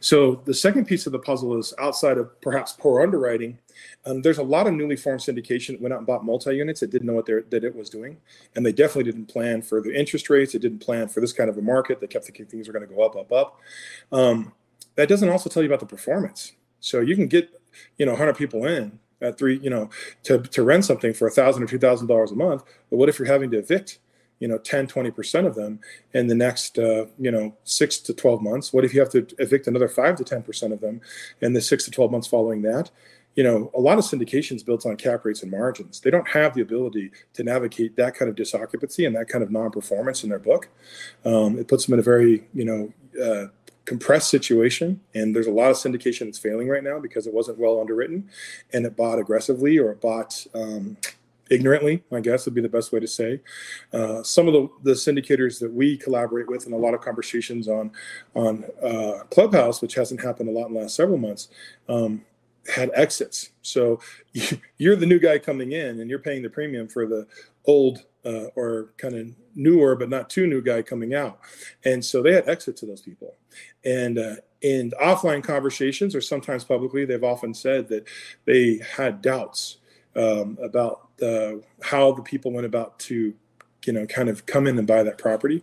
[0.00, 3.58] So, the second piece of the puzzle is outside of perhaps poor underwriting.
[4.04, 6.90] Um, there's a lot of newly formed syndication that went out and bought multi-units that
[6.90, 8.16] didn't know what that it was doing,
[8.56, 10.52] and they definitely didn't plan for the interest rates.
[10.52, 12.00] They didn't plan for this kind of a market.
[12.00, 13.60] They kept thinking things were going to go up, up, up.
[14.10, 14.52] Um,
[14.96, 16.54] that doesn't also tell you about the performance.
[16.80, 17.50] So you can get,
[17.98, 19.90] you know, 100 people in, at three, you know,
[20.24, 22.62] to, to rent something for a thousand or two thousand dollars a month.
[22.90, 23.98] But what if you're having to evict,
[24.38, 25.80] you know, 10, 20% of them
[26.14, 28.72] in the next, uh, you know, six to 12 months?
[28.72, 31.00] What if you have to evict another five to 10% of them
[31.40, 32.90] in the six to 12 months following that?
[33.34, 36.00] You know, a lot of syndications built on cap rates and margins.
[36.00, 39.50] They don't have the ability to navigate that kind of disoccupancy and that kind of
[39.52, 40.68] non-performance in their book.
[41.24, 43.48] Um, it puts them in a very, you know, uh,
[43.88, 47.58] compressed situation and there's a lot of syndication that's failing right now because it wasn't
[47.58, 48.28] well underwritten
[48.74, 50.94] and it bought aggressively or it bought um,
[51.50, 53.40] ignorantly i guess would be the best way to say.
[53.94, 57.66] Uh, some of the, the syndicators that we collaborate with and a lot of conversations
[57.66, 57.90] on
[58.34, 61.48] on uh, clubhouse which hasn't happened a lot in the last several months
[61.88, 62.22] um,
[62.68, 63.50] had exits.
[63.62, 64.00] So
[64.78, 67.26] you're the new guy coming in and you're paying the premium for the
[67.68, 71.38] old uh, or kind of newer but not too new guy coming out.
[71.84, 73.36] And so they had exit to those people.
[73.84, 78.08] And uh, in offline conversations or sometimes publicly they've often said that
[78.44, 79.78] they had doubts
[80.16, 81.08] um, about
[81.82, 83.34] how the people went about to
[83.84, 85.62] you know kind of come in and buy that property.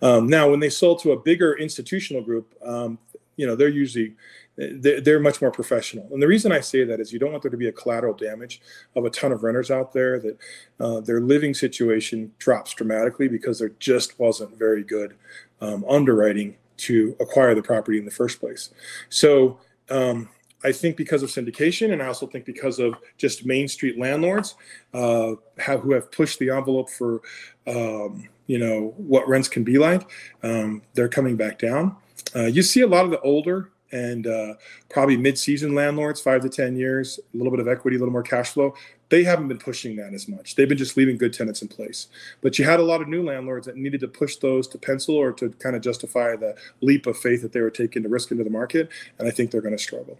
[0.00, 2.98] Um, now when they sold to a bigger institutional group um,
[3.36, 4.14] you know they're usually
[4.60, 6.06] they're much more professional.
[6.12, 8.12] And the reason I say that is you don't want there to be a collateral
[8.12, 8.60] damage
[8.94, 10.38] of a ton of renters out there that
[10.78, 15.14] uh, their living situation drops dramatically because there just wasn't very good
[15.62, 18.70] um, underwriting to acquire the property in the first place.
[19.08, 20.28] So um,
[20.62, 24.56] I think because of syndication, and I also think because of just Main Street landlords
[24.92, 27.22] uh, have, who have pushed the envelope for
[27.66, 30.10] um, you know what rents can be like,
[30.42, 31.96] um, they're coming back down.
[32.34, 34.54] Uh, you see a lot of the older and uh,
[34.88, 38.22] probably mid-season landlords, five to ten years, a little bit of equity, a little more
[38.22, 38.74] cash flow.
[39.08, 40.54] They haven't been pushing that as much.
[40.54, 42.06] They've been just leaving good tenants in place.
[42.42, 45.16] But you had a lot of new landlords that needed to push those to pencil
[45.16, 48.30] or to kind of justify the leap of faith that they were taking to risk
[48.30, 50.16] into the market, and I think they're going to struggle.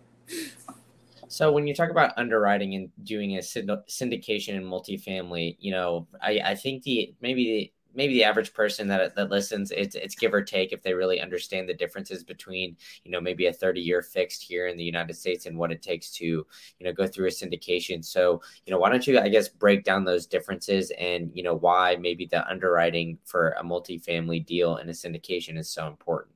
[1.28, 6.40] So when you talk about underwriting and doing a syndication in multifamily, you know, I,
[6.44, 10.35] I think the maybe the maybe the average person that that listens it's it's give
[10.35, 14.03] or take if they really understand the differences between you know maybe a 30 year
[14.03, 16.46] fixed here in the United States and what it takes to you
[16.81, 20.05] know go through a syndication so you know why don't you I guess break down
[20.05, 24.92] those differences and you know why maybe the underwriting for a multifamily deal in a
[24.92, 26.35] syndication is so important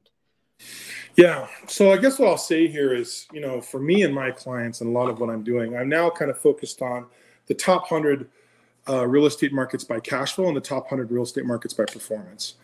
[1.17, 1.47] yeah.
[1.69, 4.81] So I guess what I'll say here is, you know, for me and my clients
[4.81, 7.07] and a lot of what I'm doing, I'm now kind of focused on
[7.47, 8.29] the top 100
[8.89, 11.85] uh, real estate markets by cash flow and the top 100 real estate markets by
[11.85, 12.55] performance.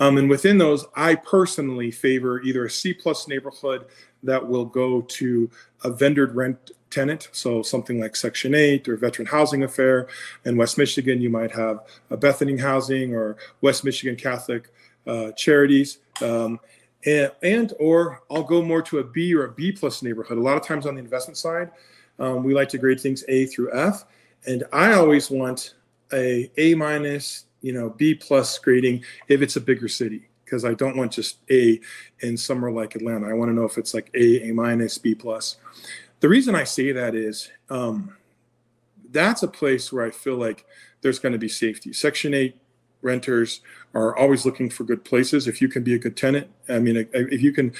[0.00, 3.86] Um, and within those, I personally favor either a C plus neighborhood
[4.22, 5.50] that will go to
[5.84, 7.28] a vendored rent tenant.
[7.32, 10.08] So something like Section 8 or Veteran Housing Affair.
[10.44, 14.72] In West Michigan, you might have a Bethany Housing or West Michigan Catholic
[15.06, 15.98] uh, Charities.
[16.20, 16.58] Um,
[17.04, 20.38] and, and, or I'll go more to a B or a B plus neighborhood.
[20.38, 21.70] A lot of times on the investment side,
[22.18, 24.04] um, we like to grade things A through F.
[24.46, 25.74] And I always want
[26.12, 30.74] a A minus, you know, B plus grading if it's a bigger city because I
[30.74, 31.80] don't want just A
[32.20, 33.28] in somewhere like Atlanta.
[33.28, 35.56] I want to know if it's like A, A minus, B plus.
[36.20, 38.16] The reason I say that is um,
[39.10, 40.64] that's a place where I feel like
[41.02, 41.92] there's going to be safety.
[41.92, 42.56] Section 8
[43.02, 43.60] renters
[43.94, 45.46] are always looking for good places.
[45.46, 47.72] If you can be a good tenant, I mean, if you can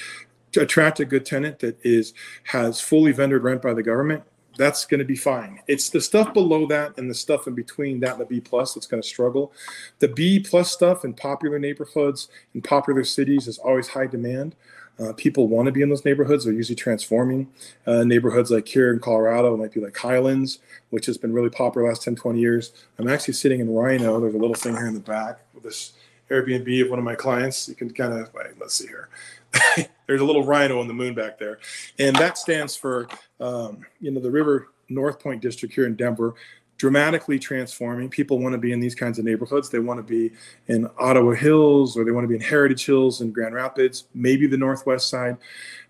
[0.55, 4.23] attract a good tenant that is has fully vendored rent by the government,
[4.59, 5.61] that's going to be fine.
[5.67, 8.73] It's the stuff below that and the stuff in between that and the B plus
[8.73, 9.53] that's going to struggle.
[9.99, 14.57] The B plus stuff in popular neighborhoods in popular cities is always high demand.
[14.99, 16.43] Uh, people want to be in those neighborhoods.
[16.43, 17.49] They're usually transforming.
[17.87, 21.87] Uh, neighborhoods like here in Colorado might be like Highlands, which has been really popular
[21.87, 22.73] last 10, 20 years.
[22.97, 24.19] I'm actually sitting in RiNo.
[24.19, 25.93] There's a little thing here in the back with this
[26.29, 27.69] Airbnb of one of my clients.
[27.69, 29.07] You can kind of, wait, let's see here.
[30.07, 31.59] There's a little rhino on the moon back there.
[31.99, 33.07] And that stands for,
[33.39, 36.35] um, you know, the River North Point District here in Denver
[36.79, 38.09] dramatically transforming.
[38.09, 39.69] People want to be in these kinds of neighborhoods.
[39.69, 40.33] They want to be
[40.67, 44.47] in Ottawa Hills or they want to be in Heritage Hills and Grand Rapids, maybe
[44.47, 45.37] the Northwest side.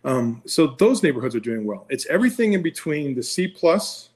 [0.03, 1.85] Um, so those neighborhoods are doing well.
[1.89, 4.09] It's everything in between the C plus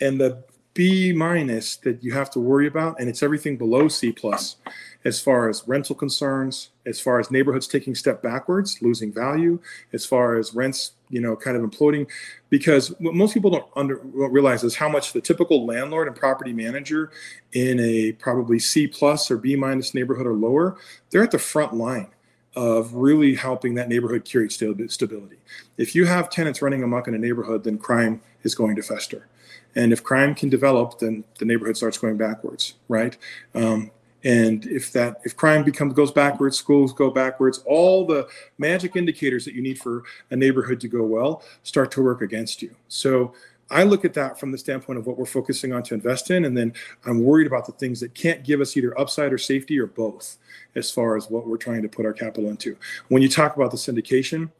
[0.00, 0.42] and the
[0.74, 4.56] B minus that you have to worry about, and it's everything below C plus
[5.04, 9.58] as far as rental concerns, as far as neighborhoods taking step backwards, losing value,
[9.92, 12.06] as far as rents, you know, kind of imploding,
[12.50, 16.52] because what most people don't under realize is how much the typical landlord and property
[16.52, 17.10] manager
[17.52, 20.76] in a probably C plus or B minus neighborhood or lower,
[21.10, 22.08] they're at the front line
[22.54, 25.38] of really helping that neighborhood curate stability.
[25.78, 29.26] If you have tenants running amok in a neighborhood, then crime is going to fester.
[29.74, 33.16] And if crime can develop, then the neighborhood starts going backwards, right?
[33.54, 33.90] Um,
[34.24, 38.26] and if that if crime becomes goes backwards schools go backwards all the
[38.58, 42.62] magic indicators that you need for a neighborhood to go well start to work against
[42.62, 43.32] you so
[43.70, 46.44] i look at that from the standpoint of what we're focusing on to invest in
[46.44, 46.72] and then
[47.06, 50.38] i'm worried about the things that can't give us either upside or safety or both
[50.74, 52.76] as far as what we're trying to put our capital into
[53.08, 54.50] when you talk about the syndication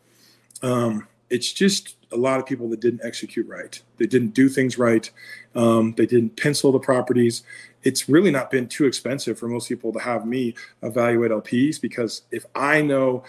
[0.63, 3.81] um, it's just a lot of people that didn't execute right.
[3.97, 5.11] They didn't do things right.
[5.55, 7.43] Um, they didn't pencil the properties.
[7.83, 12.23] It's really not been too expensive for most people to have me evaluate LPs because
[12.31, 13.25] if I know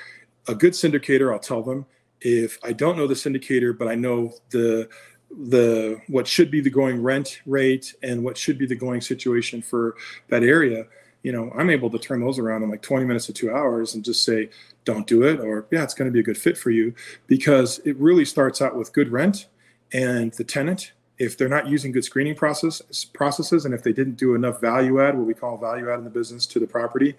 [0.48, 1.86] a good syndicator, I'll tell them.
[2.22, 4.90] If I don't know the syndicator, but I know the
[5.36, 9.62] the what should be the going rent rate and what should be the going situation
[9.62, 9.96] for
[10.30, 10.86] that area,
[11.24, 13.96] you know, I'm able to turn those around in like 20 minutes to two hours
[13.96, 14.50] and just say,
[14.86, 16.94] don't do it, or yeah, it's going to be a good fit for you
[17.28, 19.48] because it really starts out with good rent
[19.94, 20.92] and the tenant.
[21.20, 25.02] If they're not using good screening process processes, and if they didn't do enough value
[25.02, 27.16] add, what we call value add in the business to the property,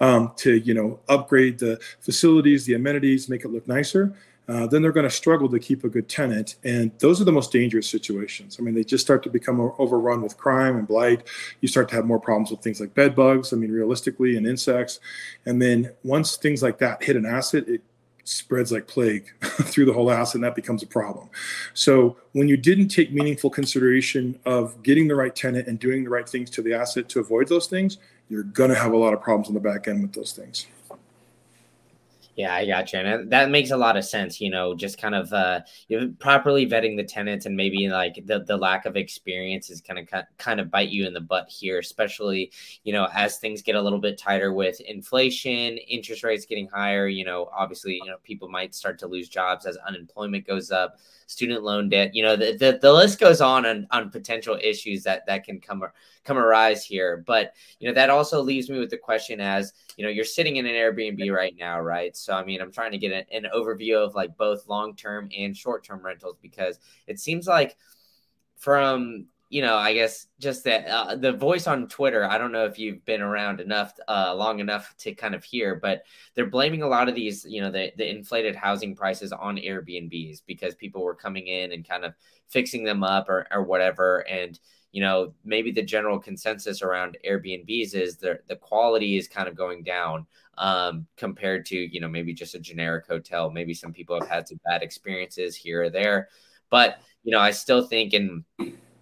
[0.00, 4.14] um, to you know upgrade the facilities, the amenities, make it look nicer,
[4.48, 6.56] uh, then they're going to struggle to keep a good tenant.
[6.64, 8.56] And those are the most dangerous situations.
[8.58, 11.26] I mean, they just start to become overrun with crime and blight.
[11.60, 14.46] You start to have more problems with things like bed bugs, I mean, realistically, and
[14.46, 15.00] insects.
[15.46, 17.82] And then once things like that hit an asset, it
[18.26, 21.28] spreads like plague through the whole asset, and that becomes a problem.
[21.74, 26.10] So when you didn't take meaningful consideration of getting the right tenant and doing the
[26.10, 29.14] right things to the asset to avoid those things, you're going to have a lot
[29.14, 30.66] of problems on the back end with those things.
[32.36, 34.42] Yeah, I got you, and that makes a lot of sense.
[34.42, 35.60] You know, just kind of uh,
[36.18, 40.06] properly vetting the tenants, and maybe like the, the lack of experience is kind of
[40.36, 42.52] kind of bite you in the butt here, especially
[42.84, 47.08] you know as things get a little bit tighter with inflation, interest rates getting higher.
[47.08, 50.98] You know, obviously, you know people might start to lose jobs as unemployment goes up
[51.26, 52.14] student loan debt.
[52.14, 55.58] You know, the, the, the list goes on, on on potential issues that that can
[55.58, 55.82] come
[56.26, 57.22] come arise here.
[57.26, 60.56] But you know, that also leaves me with the question as you know, you're sitting
[60.56, 62.16] in an Airbnb right now, right?
[62.16, 65.28] So I mean, I'm trying to get an, an overview of like both long term
[65.36, 67.76] and short term rentals because it seems like
[68.56, 72.24] from you know, I guess just that uh, the voice on Twitter.
[72.24, 75.76] I don't know if you've been around enough, uh, long enough to kind of hear,
[75.76, 76.02] but
[76.34, 80.42] they're blaming a lot of these, you know, the the inflated housing prices on Airbnbs
[80.46, 82.14] because people were coming in and kind of
[82.48, 84.58] fixing them up or or whatever, and
[84.96, 89.54] you know, maybe the general consensus around Airbnbs is the the quality is kind of
[89.54, 93.50] going down um, compared to you know maybe just a generic hotel.
[93.50, 96.30] Maybe some people have had some bad experiences here or there,
[96.70, 98.42] but you know, I still think in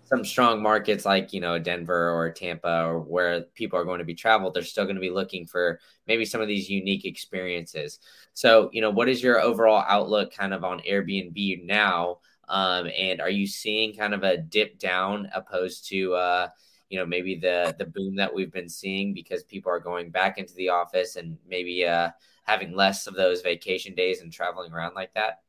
[0.07, 4.05] some strong markets like you know Denver or Tampa or where people are going to
[4.05, 5.79] be traveled, they're still going to be looking for
[6.09, 8.01] maybe some of these unique experiences.
[8.33, 12.19] So, you know, what is your overall outlook kind of on Airbnb now?
[12.49, 16.49] Um, and are you seeing kind of a dip down opposed to uh,
[16.89, 20.39] you know maybe the the boom that we've been seeing because people are going back
[20.39, 22.11] into the office and maybe uh,
[22.45, 25.41] having less of those vacation days and traveling around like that?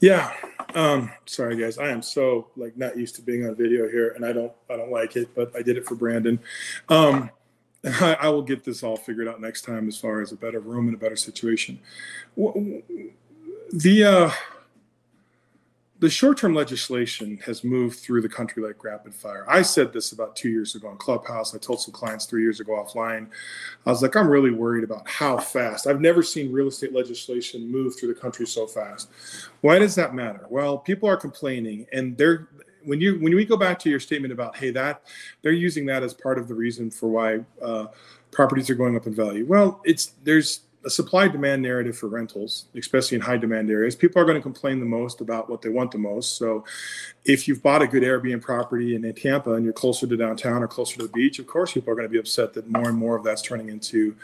[0.00, 0.32] Yeah.
[0.74, 1.78] Um, sorry guys.
[1.78, 4.76] I am so like not used to being on video here and I don't I
[4.76, 6.38] don't like it, but I did it for Brandon.
[6.88, 7.30] Um,
[7.84, 10.58] I, I, will get this all figured out next time as far as a better
[10.58, 11.78] room and a better situation.
[12.36, 14.30] The uh
[16.00, 19.44] the short-term legislation has moved through the country like rapid fire.
[19.48, 21.54] I said this about two years ago on Clubhouse.
[21.54, 23.28] I told some clients three years ago offline.
[23.84, 25.88] I was like, I'm really worried about how fast.
[25.88, 29.10] I've never seen real estate legislation move through the country so fast.
[29.60, 30.46] Why does that matter?
[30.48, 32.48] Well, people are complaining, and they're
[32.84, 35.02] when you when we go back to your statement about hey that
[35.42, 37.86] they're using that as part of the reason for why uh,
[38.30, 39.44] properties are going up in value.
[39.46, 43.94] Well, it's there's a supply demand narrative for rentals, especially in high demand areas.
[43.94, 46.38] People are going to complain the most about what they want the most.
[46.38, 46.64] So,
[47.26, 50.66] if you've bought a good Airbnb property in, Tampa and you're closer to downtown or
[50.66, 52.96] closer to the beach, of course, people are going to be upset that more and
[52.96, 54.16] more of that's turning into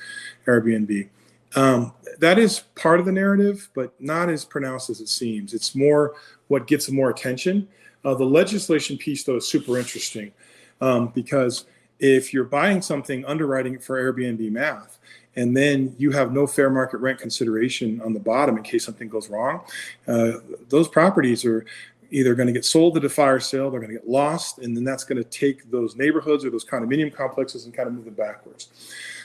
[0.46, 1.06] Airbnb.
[1.54, 5.52] Um, that is part of the narrative, but not as pronounced as it seems.
[5.52, 6.14] It's more
[6.48, 7.68] what gets more attention.
[8.06, 10.32] Uh, the legislation piece, though, is super interesting
[10.80, 11.66] um, because
[11.98, 14.98] if you're buying something, underwriting it for Airbnb math,
[15.36, 19.08] and then you have no fair market rent consideration on the bottom in case something
[19.08, 19.62] goes wrong,
[20.06, 20.32] uh,
[20.68, 21.64] those properties are
[22.10, 24.76] either going to get sold at a fire sale, they're going to get lost, and
[24.76, 28.04] then that's going to take those neighborhoods or those condominium complexes and kind of move
[28.04, 28.68] them backwards.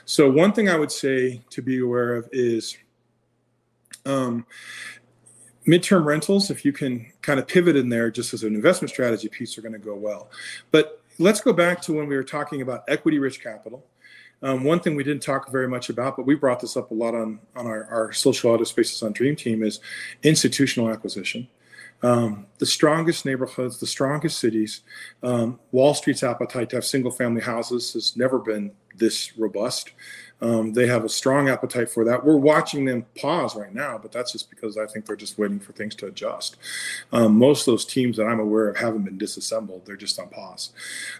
[0.05, 2.77] So, one thing I would say to be aware of is
[4.07, 4.45] um,
[5.67, 9.27] midterm rentals, if you can kind of pivot in there just as an investment strategy
[9.27, 10.31] piece, are going to go well.
[10.71, 13.85] But let's go back to when we were talking about equity rich capital
[14.41, 16.93] um, one thing we didn't talk very much about, but we brought this up a
[16.93, 19.79] lot on, on our, our social audio spaces on Dream Team is
[20.23, 21.47] institutional acquisition.
[22.01, 24.81] Um, the strongest neighborhoods, the strongest cities,
[25.21, 29.91] um, Wall Street's appetite to have single family houses has never been this robust.
[30.41, 32.23] Um, they have a strong appetite for that.
[32.23, 35.59] We're watching them pause right now, but that's just because I think they're just waiting
[35.59, 36.55] for things to adjust.
[37.11, 40.29] Um, most of those teams that I'm aware of haven't been disassembled; they're just on
[40.29, 40.71] pause.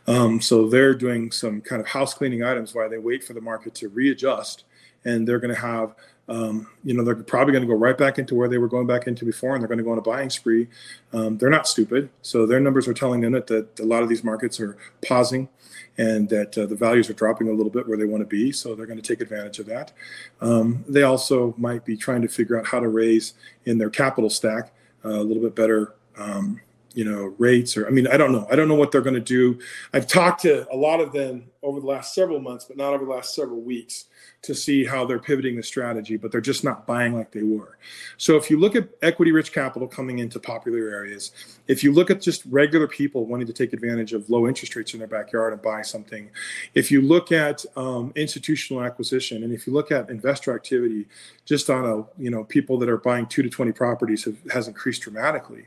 [0.08, 3.42] Um, so they're doing some kind of house cleaning items while they wait for the
[3.42, 4.64] market to readjust,
[5.04, 5.96] and they're going to have
[6.30, 8.86] um, you know, they're probably going to go right back into where they were going
[8.86, 10.68] back into before, and they're going to go on a buying spree.
[11.12, 14.24] Um, they're not stupid, so their numbers are telling them that, a lot of these
[14.24, 15.50] markets are pausing
[15.98, 18.52] and that uh, the values are dropping a little bit where they want to be.
[18.52, 19.92] So they're going to take advantage of that.
[20.40, 23.34] Um, they also might be trying to figure out how to raise
[23.66, 24.72] in their capital stack
[25.04, 25.96] uh, a little bit better.
[26.18, 26.62] Um,
[26.96, 29.14] you know rates or i mean i don't know i don't know what they're going
[29.14, 29.60] to do
[29.94, 33.06] i've talked to a lot of them over the last several months but not over
[33.06, 34.06] the last several weeks
[34.42, 37.78] to see how they're pivoting the strategy, but they're just not buying like they were.
[38.18, 41.32] So if you look at equity rich capital coming into popular areas,
[41.68, 44.94] if you look at just regular people wanting to take advantage of low interest rates
[44.94, 46.30] in their backyard and buy something,
[46.74, 51.08] if you look at um, institutional acquisition, and if you look at investor activity,
[51.46, 54.68] just on a you know people that are buying two to twenty properties have, has
[54.68, 55.66] increased dramatically.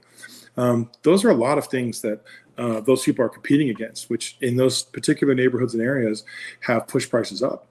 [0.57, 2.21] Um, those are a lot of things that
[2.59, 6.25] uh, those people are competing against, which in those particular neighborhoods and areas
[6.61, 7.67] have pushed prices up.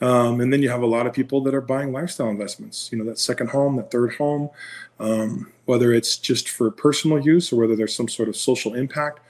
[0.00, 2.98] Um, and then you have a lot of people that are buying lifestyle investments, you
[2.98, 4.50] know, that second home, that third home,
[4.98, 9.20] um, whether it's just for personal use or whether there's some sort of social impact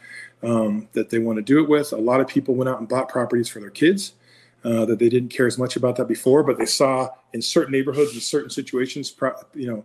[0.43, 1.93] um, that they want to do it with.
[1.93, 4.15] A lot of people went out and bought properties for their kids.
[4.63, 7.73] Uh, that they didn't care as much about that before, but they saw in certain
[7.73, 9.17] neighborhoods, in certain situations,
[9.55, 9.85] you know,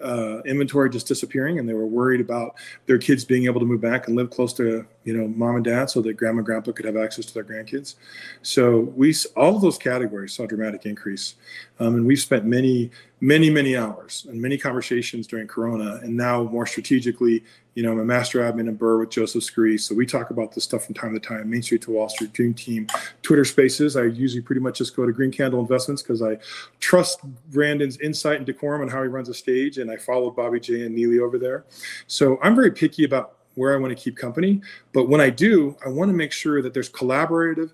[0.00, 2.54] uh, inventory just disappearing, and they were worried about
[2.86, 5.64] their kids being able to move back and live close to you know mom and
[5.64, 7.94] dad, so that grandma and grandpa could have access to their grandkids.
[8.42, 11.34] So we all of those categories saw dramatic increase,
[11.80, 12.90] um, and we've spent many,
[13.20, 17.42] many, many hours and many conversations during Corona, and now more strategically
[17.74, 19.78] you know, I'm a master admin in BRRRR with Joseph Scree.
[19.78, 21.50] So we talk about this stuff from time to time.
[21.50, 22.86] Main Street to Wall Street, Dream Team,
[23.22, 23.96] Twitter Spaces.
[23.96, 26.38] I usually pretty much just go to Green Candle Investments because I
[26.78, 30.60] trust Brandon's insight and decorum on how he runs a stage, and I follow Bobby
[30.60, 31.64] J and Neely over there.
[32.06, 34.60] So I'm very picky about where I want to keep company.
[34.92, 37.72] But when I do, I want to make sure that there's collaborative,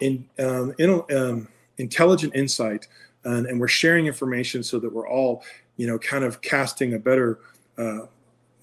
[0.00, 2.88] in, um, in um, intelligent insight,
[3.24, 5.44] and, and, we're sharing information so that we're all,
[5.76, 7.38] you know, kind of casting a better
[7.78, 8.00] uh,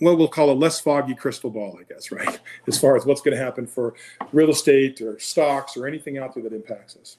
[0.02, 2.40] what we'll call a less foggy crystal ball, I guess, right?
[2.68, 3.94] As far as what's going to happen for
[4.34, 7.18] real estate or stocks or anything out there that impacts us.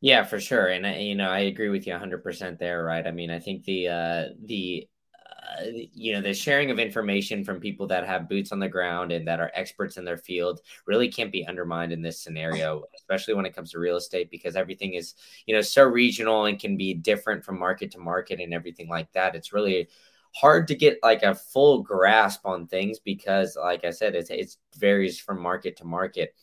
[0.00, 3.04] Yeah, for sure, and I, you know I agree with you 100% there, right?
[3.04, 4.86] I mean, I think the uh, the
[5.92, 9.26] you know the sharing of information from people that have boots on the ground and
[9.26, 13.46] that are experts in their field really can't be undermined in this scenario especially when
[13.46, 15.14] it comes to real estate because everything is
[15.46, 19.10] you know so regional and can be different from market to market and everything like
[19.12, 19.34] that.
[19.34, 19.88] It's really
[20.34, 24.54] hard to get like a full grasp on things because like i said it, it
[24.76, 26.34] varies from market to market.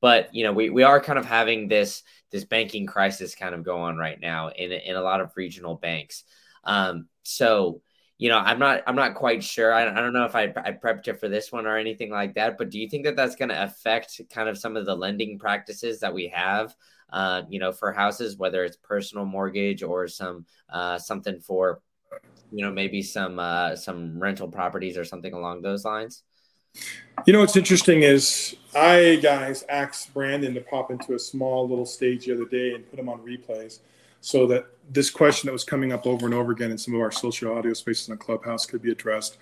[0.00, 3.64] But you know we, we are kind of having this this banking crisis kind of
[3.64, 6.24] go on right now in, in a lot of regional banks.
[6.64, 7.82] Um, so
[8.18, 9.72] you know, I'm not I'm not quite sure.
[9.72, 12.34] I, I don't know if I, I prepped you for this one or anything like
[12.34, 12.56] that.
[12.56, 15.38] But do you think that that's going to affect kind of some of the lending
[15.38, 16.74] practices that we have,
[17.12, 21.80] uh, you know, for houses, whether it's personal mortgage or some uh, something for,
[22.52, 26.22] you know, maybe some uh, some rental properties or something along those lines?
[27.26, 31.86] You know what's interesting is I guys asked Brandon to pop into a small little
[31.86, 33.80] stage the other day and put him on replays
[34.20, 37.00] so that this question that was coming up over and over again in some of
[37.00, 39.38] our social audio spaces in the clubhouse could be addressed.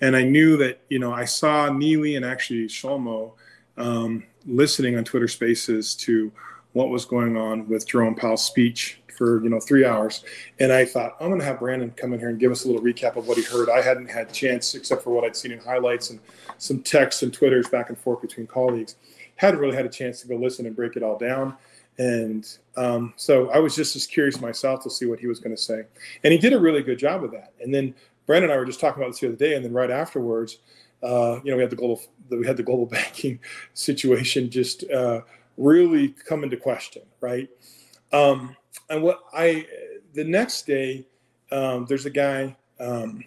[0.00, 3.32] And I knew that, you know, I saw Neely and actually Shlomo
[3.76, 6.32] um, listening on Twitter spaces to
[6.72, 10.24] what was going on with Jerome Powell's speech for, you know, three hours.
[10.60, 12.68] And I thought, I'm going to have Brandon come in here and give us a
[12.68, 13.68] little recap of what he heard.
[13.68, 16.20] I hadn't had chance, except for what I'd seen in highlights and
[16.58, 18.96] some texts and Twitters back and forth between colleagues.
[19.36, 21.56] Hadn't really had a chance to go listen and break it all down.
[21.98, 22.46] And
[22.76, 25.60] um, so I was just as curious myself to see what he was going to
[25.60, 25.82] say.
[26.22, 27.52] And he did a really good job of that.
[27.60, 27.94] And then
[28.26, 29.54] Brandon and I were just talking about this the other day.
[29.54, 30.58] And then right afterwards,
[31.02, 33.40] uh, you know, we had the global we had the global banking
[33.74, 35.22] situation just uh,
[35.56, 37.48] really come into question, right?
[38.12, 38.56] Um,
[38.90, 39.66] and what I
[40.14, 41.06] the next day,
[41.50, 43.24] um, there's a guy, um,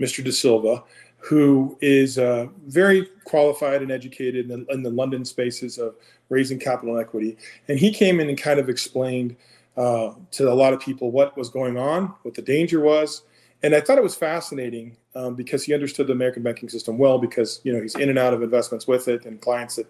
[0.00, 0.24] Mr.
[0.24, 0.84] De Silva,
[1.22, 5.94] who is uh, very qualified and educated in the, in the, London spaces of
[6.30, 7.36] raising capital and equity.
[7.68, 9.36] And he came in and kind of explained
[9.76, 13.22] uh, to a lot of people what was going on, what the danger was.
[13.62, 17.18] And I thought it was fascinating um, because he understood the American banking system well
[17.18, 19.86] because you know he's in and out of investments with it and clients that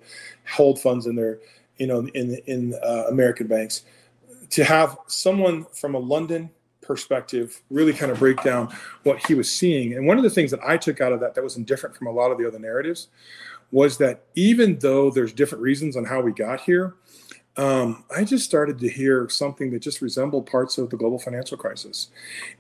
[0.47, 1.39] hold funds in their
[1.79, 3.85] you know in in uh, American banks.
[4.51, 6.51] To have someone from a London
[6.83, 8.75] perspective really kind of break down
[9.05, 9.95] what he was seeing.
[9.95, 12.09] And one of the things that I took out of that that was indifferent from
[12.09, 13.09] a lot of the other narratives
[13.71, 16.95] was that even though there's different reasons on how we got here,
[17.57, 21.59] um, I just started to hear something that just resembled parts of the global financial
[21.59, 22.09] crisis.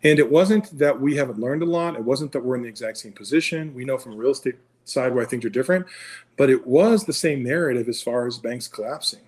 [0.02, 1.94] And it wasn't that we haven't learned a lot.
[1.94, 3.74] It wasn't that we're in the exact same position.
[3.74, 5.86] We know from real estate side where things they're different,
[6.36, 9.20] but it was the same narrative as far as banks collapsing.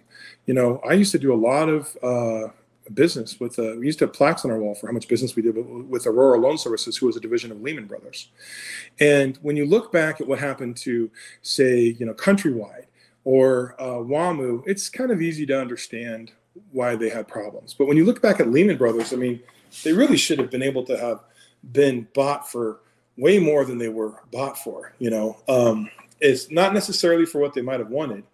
[0.47, 2.49] You know, I used to do a lot of uh,
[2.93, 5.35] business with uh, we used to have plaques on our wall for how much business
[5.35, 5.57] we did
[5.89, 8.29] with Aurora Loan Services, who was a division of Lehman Brothers.
[9.01, 11.11] And when you look back at what happened to,
[11.43, 12.87] say, you know, Countrywide
[13.25, 16.33] or uh, WAMU, it's kind of easy to understand
[16.73, 17.75] why they had problems.
[17.75, 19.41] But when you look back at Lehman Brothers, I mean,
[19.83, 21.21] they really should have been able to have
[21.73, 22.81] been bought for
[23.17, 24.93] way more than they were bought for.
[24.99, 28.25] You know, um, it's not necessarily for what they might have wanted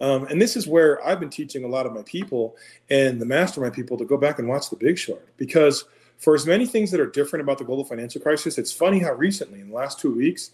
[0.00, 2.56] um, and this is where I've been teaching a lot of my people
[2.90, 5.84] and the mastermind people to go back and watch The Big Short because
[6.18, 9.12] for as many things that are different about the global financial crisis, it's funny how
[9.12, 10.50] recently, in the last two weeks,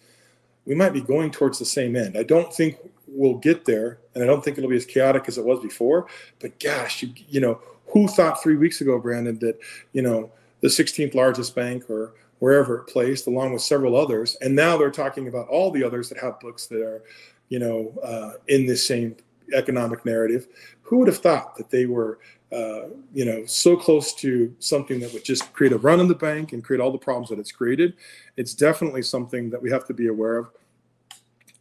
[0.64, 2.16] we might be going towards the same end.
[2.16, 2.76] I don't think
[3.08, 6.06] we'll get there, and I don't think it'll be as chaotic as it was before.
[6.40, 9.58] But gosh, you, you know, who thought three weeks ago, Brandon, that
[9.92, 10.30] you know
[10.60, 14.90] the 16th largest bank or wherever it placed, along with several others, and now they're
[14.90, 17.02] talking about all the others that have books that are,
[17.48, 19.16] you know, uh, in this same
[19.52, 20.48] economic narrative.
[20.82, 22.18] Who would have thought that they were,
[22.52, 26.14] uh, you know, so close to something that would just create a run on the
[26.14, 27.94] bank and create all the problems that it's created?
[28.36, 30.50] It's definitely something that we have to be aware of.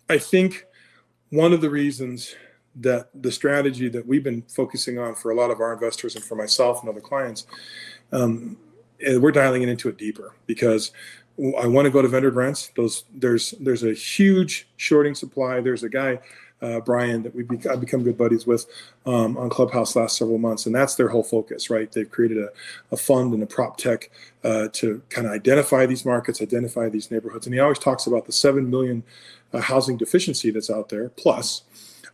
[0.09, 0.65] I think
[1.29, 2.35] one of the reasons
[2.75, 6.23] that the strategy that we've been focusing on for a lot of our investors and
[6.23, 7.45] for myself and other clients,
[8.11, 8.57] um,
[9.19, 10.91] we're dialing it into it deeper because
[11.59, 12.71] I want to go to vendor rents.
[12.75, 15.59] Those there's there's a huge shorting supply.
[15.59, 16.19] There's a guy
[16.61, 18.65] uh, Brian that be- I've become good buddies with
[19.05, 21.91] um, on Clubhouse last several months, and that's their whole focus, right?
[21.91, 22.49] They've created a,
[22.91, 24.09] a fund and a prop tech
[24.43, 28.25] uh, to kind of identify these markets, identify these neighborhoods, and he always talks about
[28.25, 29.03] the seven million
[29.53, 31.63] uh, housing deficiency that's out there, plus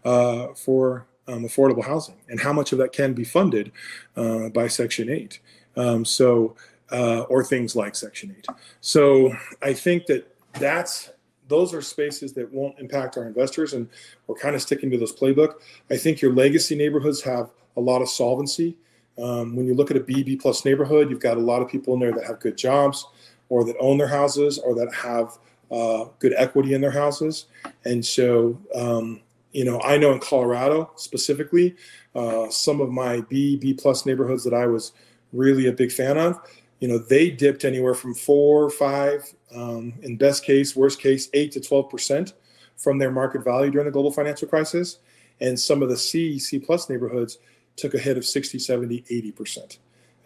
[0.05, 3.71] uh, for um, affordable housing, and how much of that can be funded
[4.15, 5.39] uh, by Section Eight.
[5.75, 6.55] Um, so.
[6.89, 8.47] Uh, or things like Section 8.
[8.79, 11.09] So I think that that's
[11.47, 13.89] those are spaces that won't impact our investors and
[14.27, 15.55] we're kind of sticking to this playbook.
[15.89, 18.77] I think your legacy neighborhoods have a lot of solvency.
[19.21, 21.95] Um, when you look at a bb plus neighborhood you've got a lot of people
[21.95, 23.03] in there that have good jobs
[23.49, 25.39] or that own their houses or that have
[25.71, 27.45] uh, good equity in their houses.
[27.83, 29.21] And so um,
[29.57, 31.75] you know i know in colorado specifically
[32.15, 34.91] uh, some of my b b plus neighborhoods that i was
[35.33, 36.39] really a big fan of
[36.79, 41.51] you know, they dipped anywhere from four, five, um, in best case, worst case, eight
[41.53, 42.33] to 12%
[42.75, 44.99] from their market value during the global financial crisis.
[45.39, 47.39] And some of the C, C plus neighborhoods
[47.75, 49.77] took a hit of 60, 70, 80%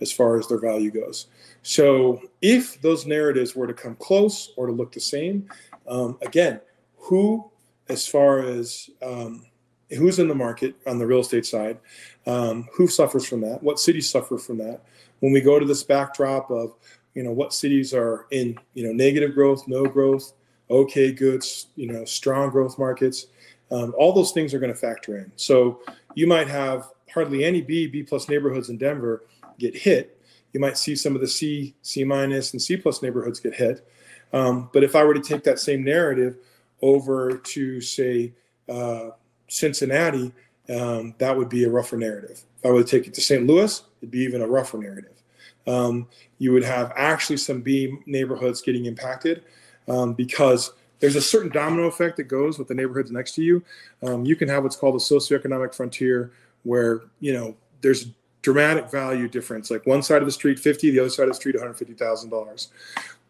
[0.01, 1.27] as far as their value goes.
[1.61, 5.47] So if those narratives were to come close or to look the same,
[5.87, 6.59] um, again,
[6.97, 7.49] who,
[7.87, 9.45] as far as um,
[9.89, 11.77] who's in the market on the real estate side,
[12.25, 14.81] um, who suffers from that, what cities suffer from that,
[15.22, 16.76] when we go to this backdrop of
[17.15, 20.34] you know what cities are in you know negative growth no growth
[20.69, 23.28] okay goods you know strong growth markets
[23.72, 25.32] um, all those things are going to factor in.
[25.36, 25.82] So
[26.13, 29.24] you might have hardly any b b plus neighborhoods in denver
[29.59, 30.22] get hit.
[30.53, 33.88] You might see some of the c c minus and c plus neighborhoods get hit.
[34.34, 36.38] Um, but if i were to take that same narrative
[36.82, 38.34] over to say
[38.69, 39.11] uh,
[39.47, 40.34] cincinnati
[40.69, 42.43] um, that would be a rougher narrative.
[42.59, 45.21] If i were to take it to st louis it'd be even a rougher narrative.
[45.67, 46.07] Um,
[46.39, 49.43] you would have actually some B neighborhoods getting impacted
[49.87, 53.63] um, because there's a certain domino effect that goes with the neighborhoods next to you.
[54.03, 56.31] Um, you can have what's called a socioeconomic frontier
[56.63, 58.07] where, you know, there's
[58.41, 59.71] dramatic value difference.
[59.71, 62.67] Like one side of the street, 50, the other side of the street, $150,000.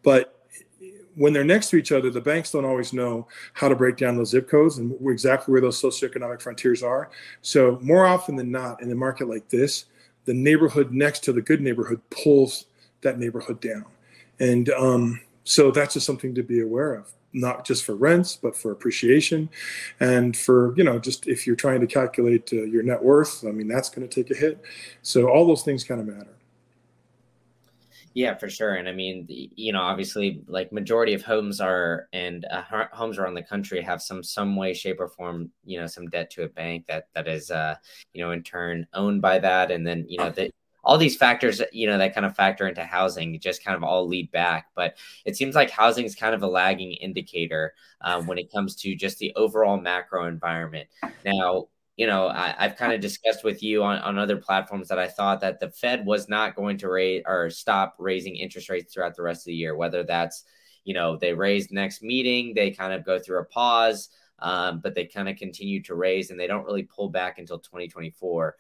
[0.04, 0.38] But
[1.16, 4.16] when they're next to each other, the banks don't always know how to break down
[4.16, 7.10] those zip codes and exactly where those socioeconomic frontiers are.
[7.42, 9.86] So more often than not, in a market like this,
[10.26, 12.66] the neighborhood next to the good neighborhood pulls
[13.02, 13.86] that neighborhood down.
[14.40, 18.56] And um, so that's just something to be aware of, not just for rents, but
[18.56, 19.50] for appreciation
[20.00, 23.52] and for, you know, just if you're trying to calculate uh, your net worth, I
[23.52, 24.62] mean, that's going to take a hit.
[25.02, 26.36] So all those things kind of matter.
[28.14, 28.76] Yeah, for sure.
[28.76, 33.36] And I mean, you know, obviously, like majority of homes are and uh, homes around
[33.36, 36.50] the country have some some way, shape, or form, you know, some debt to a
[36.50, 37.76] bank that that is, uh,
[38.14, 40.52] you know, in turn owned by that, and then you know that
[40.84, 44.08] all these factors, you know, that kind of factor into housing just kind of all
[44.08, 44.68] lead back.
[44.76, 48.76] But it seems like housing is kind of a lagging indicator um, when it comes
[48.78, 50.90] to just the overall macro environment.
[51.24, 51.68] Now,
[52.02, 55.08] you know, I, have kind of discussed with you on, on other platforms that I
[55.08, 59.16] thought that the Fed was not going to raise or stop raising interest rates throughout
[59.16, 60.46] the rest of the year, whether that's,
[60.84, 64.96] you know, they raise next meeting, they kind of go through a pause, um, but
[64.96, 68.56] they kind of continue to raise and they don't really pull back until 2024.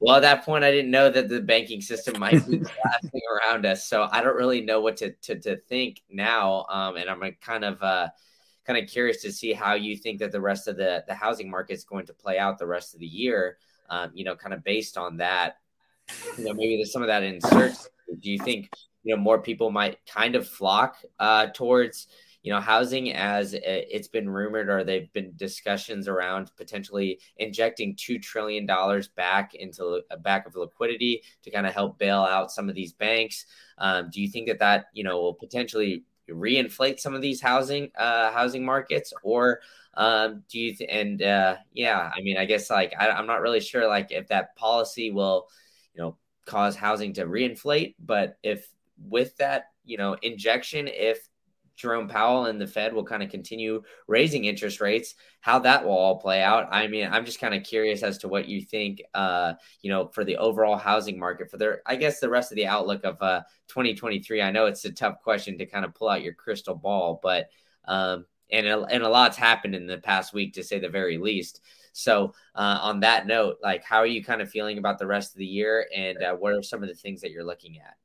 [0.00, 3.64] Well, at that point, I didn't know that the banking system might be collapsing around
[3.64, 3.86] us.
[3.86, 6.66] So I don't really know what to, to, to think now.
[6.68, 8.08] Um, and I'm kind of, uh,
[8.66, 11.50] kind of curious to see how you think that the rest of the the housing
[11.50, 13.58] market is going to play out the rest of the year.
[13.90, 15.56] Um, you know, kind of based on that,
[16.38, 17.40] you know, maybe there's some of that in.
[18.20, 18.70] Do you think
[19.02, 22.08] you know more people might kind of flock uh, towards
[22.42, 28.18] you know housing as it's been rumored or they've been discussions around potentially injecting two
[28.18, 32.68] trillion dollars back into a back of liquidity to kind of help bail out some
[32.68, 33.46] of these banks.
[33.78, 37.90] Um, do you think that that you know will potentially reinflate some of these housing
[37.96, 39.60] uh, housing markets, or
[39.94, 40.74] um, do you?
[40.74, 44.10] Th- and uh, yeah, I mean, I guess like I, I'm not really sure like
[44.10, 45.48] if that policy will,
[45.94, 46.16] you know,
[46.46, 48.68] cause housing to reinflate, but if
[48.98, 51.28] with that, you know, injection, if
[51.82, 55.16] Jerome Powell and the Fed will kind of continue raising interest rates.
[55.40, 56.68] How that will all play out.
[56.70, 60.06] I mean, I'm just kind of curious as to what you think, uh, you know,
[60.06, 63.20] for the overall housing market for their, I guess, the rest of the outlook of
[63.20, 64.40] uh, 2023.
[64.40, 67.50] I know it's a tough question to kind of pull out your crystal ball, but
[67.86, 71.62] um, and and a lot's happened in the past week to say the very least.
[71.92, 75.32] So, uh, on that note, like, how are you kind of feeling about the rest
[75.32, 77.96] of the year, and uh, what are some of the things that you're looking at?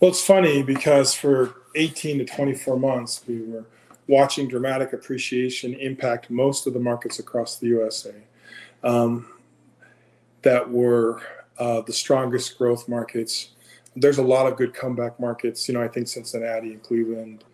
[0.00, 3.64] Well, it's funny because for 18 to 24 months, we were
[4.08, 8.14] watching dramatic appreciation impact most of the markets across the USA
[8.82, 9.26] um,
[10.42, 11.22] that were
[11.58, 13.50] uh, the strongest growth markets.
[13.96, 15.68] There's a lot of good comeback markets.
[15.68, 17.44] You know, I think Cincinnati and Cleveland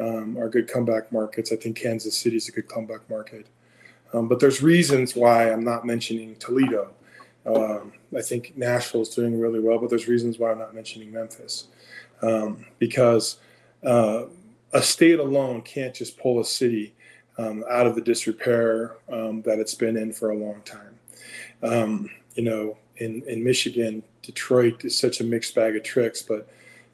[0.00, 1.52] um, are good comeback markets.
[1.52, 3.46] I think Kansas City is a good comeback market.
[4.12, 6.90] Um, but there's reasons why I'm not mentioning Toledo.
[7.46, 11.12] Um, I think Nashville is doing really well, but there's reasons why I'm not mentioning
[11.12, 11.68] Memphis
[12.24, 13.38] um, because
[13.84, 14.24] uh,
[14.72, 16.94] a state alone can't just pull a city
[17.38, 20.98] um, out of the disrepair um, that it's been in for a long time.
[21.62, 26.48] Um, you know, in, in Michigan, Detroit is such a mixed bag of tricks, but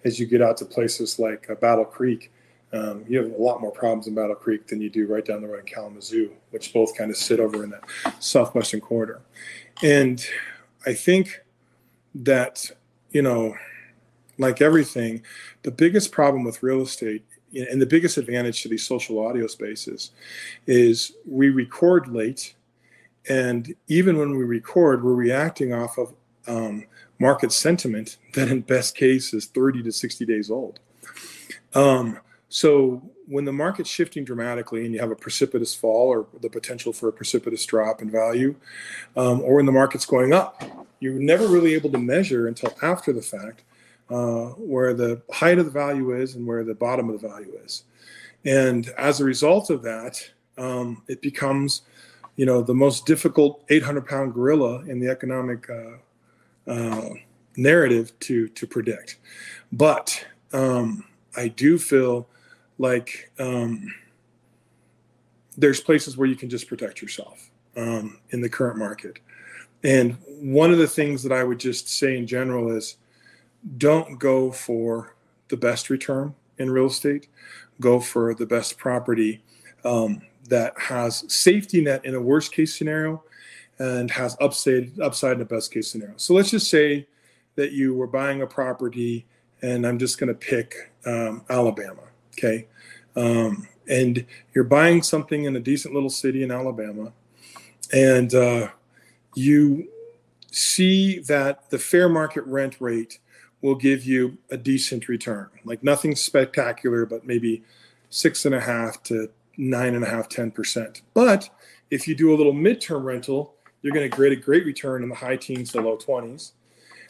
[0.05, 2.33] as you get out to places like uh, Battle Creek,
[2.73, 5.43] um, you have a lot more problems in Battle Creek than you do right down
[5.43, 7.83] the road in Kalamazoo, which both kind of sit over in that
[8.21, 9.21] southwestern corridor.
[9.83, 10.25] And
[10.87, 11.43] I think
[12.15, 12.71] that,
[13.11, 13.57] you know,
[14.41, 15.23] like everything,
[15.63, 17.25] the biggest problem with real estate
[17.55, 20.13] and the biggest advantage to these social audio spaces
[20.67, 22.55] is we record late.
[23.29, 26.15] And even when we record, we're reacting off of
[26.47, 26.87] um,
[27.19, 30.81] market sentiment that in best case is 30 to 60 days old.
[31.75, 32.19] Um,
[32.49, 36.93] so when the market's shifting dramatically and you have a precipitous fall or the potential
[36.93, 38.55] for a precipitous drop in value,
[39.17, 40.63] um, or when the market's going up,
[40.99, 43.63] you're never really able to measure until after the fact
[44.11, 47.53] uh, where the height of the value is and where the bottom of the value
[47.65, 47.85] is.
[48.45, 50.23] And as a result of that,
[50.59, 51.83] um, it becomes,
[52.37, 57.11] you know, the most difficult 800 pound gorilla in the economic uh, uh,
[57.57, 59.19] narrative to to predict.
[59.73, 61.05] But um,
[61.37, 62.29] I do feel
[62.79, 63.95] like um,
[65.57, 69.19] there's places where you can just protect yourself um, in the current market.
[69.83, 72.97] And one of the things that I would just say in general is
[73.77, 75.15] don't go for
[75.49, 77.29] the best return in real estate.
[77.81, 79.43] Go for the best property
[79.85, 83.23] um, that has safety net in a worst case scenario
[83.79, 86.15] and has upside upside in a best case scenario.
[86.17, 87.07] So let's just say
[87.57, 89.27] that you were buying a property,
[89.63, 92.03] and I'm just going to pick um, Alabama.
[92.33, 92.69] Okay,
[93.17, 97.13] um, and you're buying something in a decent little city in Alabama,
[97.93, 98.69] and uh,
[99.35, 99.89] you
[100.53, 103.19] see that the fair market rent rate
[103.63, 107.63] will give you a decent return, like nothing spectacular, but maybe
[108.09, 111.03] six and a half to nine and a half, 10%.
[111.15, 111.51] But
[111.91, 115.09] if you do a little midterm rental, you're going to get a great return in
[115.09, 116.53] the high teens to low 20s.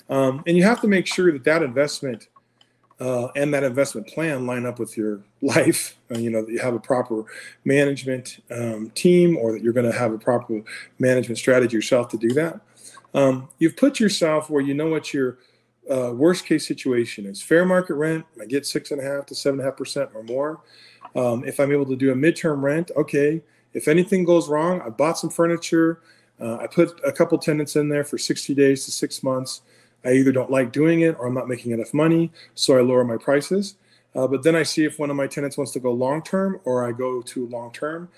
[0.09, 2.29] Um, and you have to make sure that that investment
[2.99, 5.97] uh, and that investment plan line up with your life.
[6.11, 7.25] Uh, you know, that you have a proper
[7.65, 10.63] management um, team or that you're going to have a proper
[10.99, 12.61] management strategy yourself to do that.
[13.15, 15.39] Um, you've put yourself where you know what your
[15.89, 17.41] uh, worst case situation is.
[17.41, 20.11] Fair market rent, I get six and a half to seven and a half percent
[20.15, 20.61] or more.
[21.17, 23.43] Um, if I'm able to do a midterm rent, okay.
[23.73, 26.01] If anything goes wrong, I bought some furniture.
[26.41, 29.63] Uh, I put a couple tenants in there for 60 days to six months.
[30.05, 33.05] I either don't like doing it or I'm not making enough money, so I lower
[33.05, 33.77] my prices.
[34.15, 36.61] Uh, but then I see if one of my tenants wants to go long term
[36.65, 38.09] or I go to long term.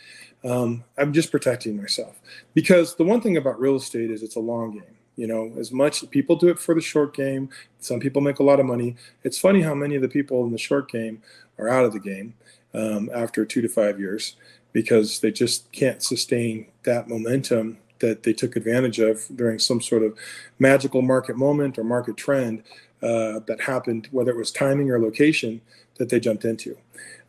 [0.44, 2.20] Um, I'm just protecting myself
[2.54, 4.96] because the one thing about real estate is it's a long game.
[5.22, 7.48] You know, as much people do it for the short game,
[7.78, 8.96] some people make a lot of money.
[9.22, 11.22] It's funny how many of the people in the short game
[11.60, 12.34] are out of the game
[12.74, 14.34] um, after two to five years
[14.72, 20.02] because they just can't sustain that momentum that they took advantage of during some sort
[20.02, 20.18] of
[20.58, 22.62] magical market moment or market trend
[23.02, 25.62] uh, that happened, whether it was timing or location
[25.96, 26.76] that they jumped into.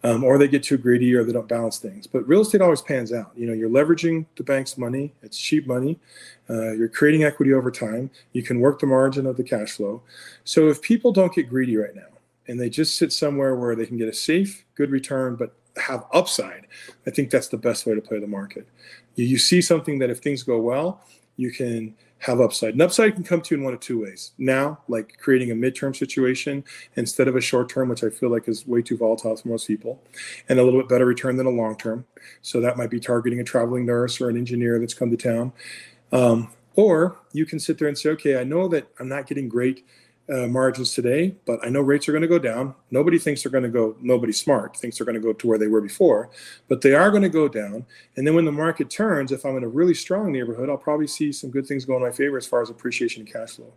[0.06, 2.08] Um, or they get too greedy or they don't balance things.
[2.08, 3.32] But real estate always pans out.
[3.38, 5.14] You know, you're leveraging the bank's money.
[5.22, 5.98] It's cheap money.
[6.50, 8.12] Uh, you're creating equity over time.
[8.34, 10.02] You can work the margin of the cash flow.
[10.44, 12.12] So if people don't get greedy right now
[12.50, 16.06] and they just sit somewhere where they can get a safe, good return, but have
[16.14, 16.68] upside,
[17.08, 18.68] I think that's the best way to play the market.
[19.16, 21.02] You, you see something that if things go well,
[21.36, 22.74] you can have upside.
[22.74, 24.32] And upside can come to you in one of two ways.
[24.38, 26.64] Now, like creating a midterm situation
[26.96, 29.68] instead of a short term, which I feel like is way too volatile for most
[29.68, 30.02] people,
[30.48, 32.06] and a little bit better return than a long term.
[32.42, 35.52] So that might be targeting a traveling nurse or an engineer that's come to town.
[36.14, 39.50] Um, or you can sit there and say, okay, I know that I'm not getting
[39.50, 39.86] great
[40.30, 42.74] uh, margins today, but I know rates are going to go down.
[42.92, 45.58] Nobody thinks they're going to go, nobody smart thinks they're going to go to where
[45.58, 46.30] they were before,
[46.70, 47.86] but they are going to go down.
[48.16, 51.08] And then when the market turns, if I'm in a really strong neighborhood, I'll probably
[51.08, 53.74] see some good things go in my favor as far as appreciation and cash flow.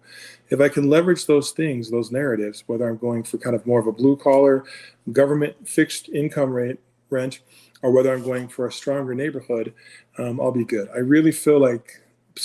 [0.50, 3.80] If I can leverage those things, those narratives, whether I'm going for kind of more
[3.80, 4.64] of a blue collar
[5.12, 6.78] government fixed income rate
[7.10, 7.40] rent,
[7.82, 9.74] or whether I'm going for a stronger neighborhood,
[10.18, 10.88] um, I'll be good.
[10.94, 12.02] I really feel like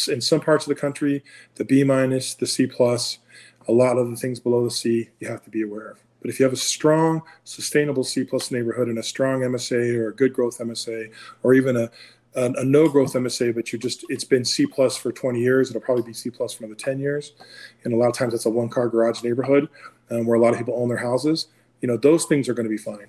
[0.07, 1.23] in some parts of the country,
[1.55, 3.19] the B minus, the C plus,
[3.71, 5.99] a lot of the things below the C you have to be aware of.
[6.21, 10.09] But if you have a strong, sustainable C plus neighborhood and a strong MSA or
[10.09, 11.11] a good growth MSA,
[11.41, 11.89] or even a,
[12.35, 15.69] a, a no growth MSA, but you just it's been C plus for 20 years,
[15.69, 17.33] it'll probably be C plus for another 10 years.
[17.83, 19.69] And a lot of times it's a one car garage neighborhood
[20.11, 21.47] um, where a lot of people own their houses.
[21.81, 23.07] You know, those things are going to be fine.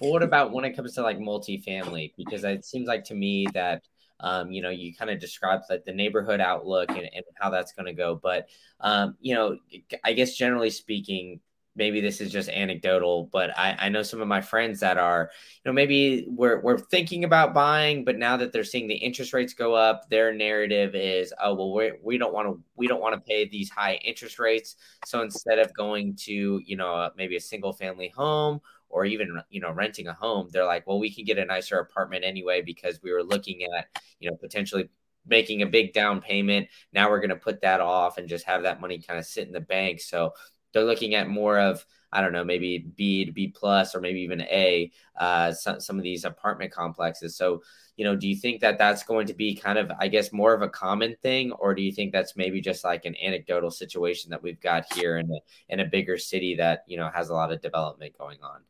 [0.00, 2.12] Well, what about when it comes to like multifamily?
[2.16, 3.82] Because it seems like to me that
[4.20, 7.72] um, you know, you kind of described like the neighborhood outlook and, and how that's
[7.72, 8.18] going to go.
[8.22, 8.48] But,
[8.80, 9.58] um, you know,
[10.04, 11.40] I guess generally speaking,
[11.78, 15.30] maybe this is just anecdotal, but I, I know some of my friends that are,
[15.56, 19.34] you know, maybe we're, we're thinking about buying, but now that they're seeing the interest
[19.34, 23.02] rates go up, their narrative is, oh, well, we we don't want to, we don't
[23.02, 24.76] want to pay these high interest rates.
[25.04, 29.60] So instead of going to, you know, maybe a single family home or even you
[29.60, 33.00] know renting a home they're like well we can get a nicer apartment anyway because
[33.02, 33.86] we were looking at
[34.20, 34.88] you know potentially
[35.26, 38.62] making a big down payment now we're going to put that off and just have
[38.62, 40.32] that money kind of sit in the bank so
[40.72, 44.20] they're looking at more of I don't know, maybe B to B plus or maybe
[44.20, 47.36] even A, uh, some, some of these apartment complexes.
[47.36, 47.62] So,
[47.96, 50.54] you know, do you think that that's going to be kind of, I guess, more
[50.54, 54.30] of a common thing, or do you think that's maybe just like an anecdotal situation
[54.30, 57.34] that we've got here in a, in a bigger city that, you know, has a
[57.34, 58.60] lot of development going on?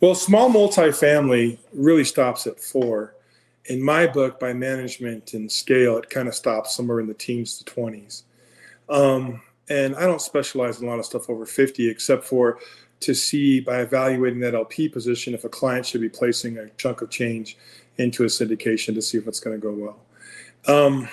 [0.00, 3.14] Well, small multifamily really stops at four.
[3.64, 7.58] In my book, by management and scale, it kind of stops somewhere in the teens
[7.58, 8.22] to 20s.
[8.88, 12.58] Um, and I don't specialize in a lot of stuff over 50, except for
[13.00, 17.02] to see by evaluating that LP position if a client should be placing a chunk
[17.02, 17.56] of change
[17.98, 20.00] into a syndication to see if it's going to go well.
[20.66, 21.08] Um,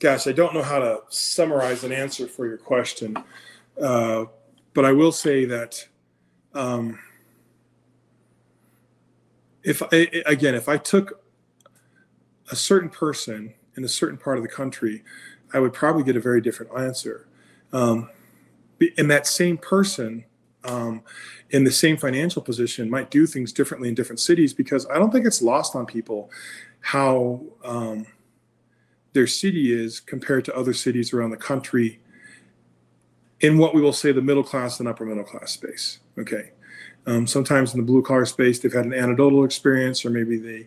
[0.00, 3.16] gosh, I don't know how to summarize an answer for your question,
[3.80, 4.26] uh,
[4.74, 5.86] but I will say that
[6.54, 6.98] um,
[9.62, 11.22] if I, again, if I took
[12.50, 15.02] a certain person in a certain part of the country
[15.54, 17.28] I would probably get a very different answer.
[17.72, 18.10] Um,
[18.98, 20.24] and that same person
[20.64, 21.02] um,
[21.50, 25.10] in the same financial position might do things differently in different cities because I don't
[25.10, 26.30] think it's lost on people
[26.80, 28.06] how um,
[29.12, 32.00] their city is compared to other cities around the country
[33.42, 35.98] in what we will say the middle class and upper middle class space.
[36.18, 36.50] Okay.
[37.06, 40.66] Um, sometimes in the blue collar space, they've had an anecdotal experience, or maybe they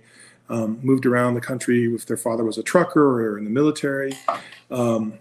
[0.49, 4.13] um, moved around the country if their father was a trucker or in the military.
[4.69, 5.13] Um,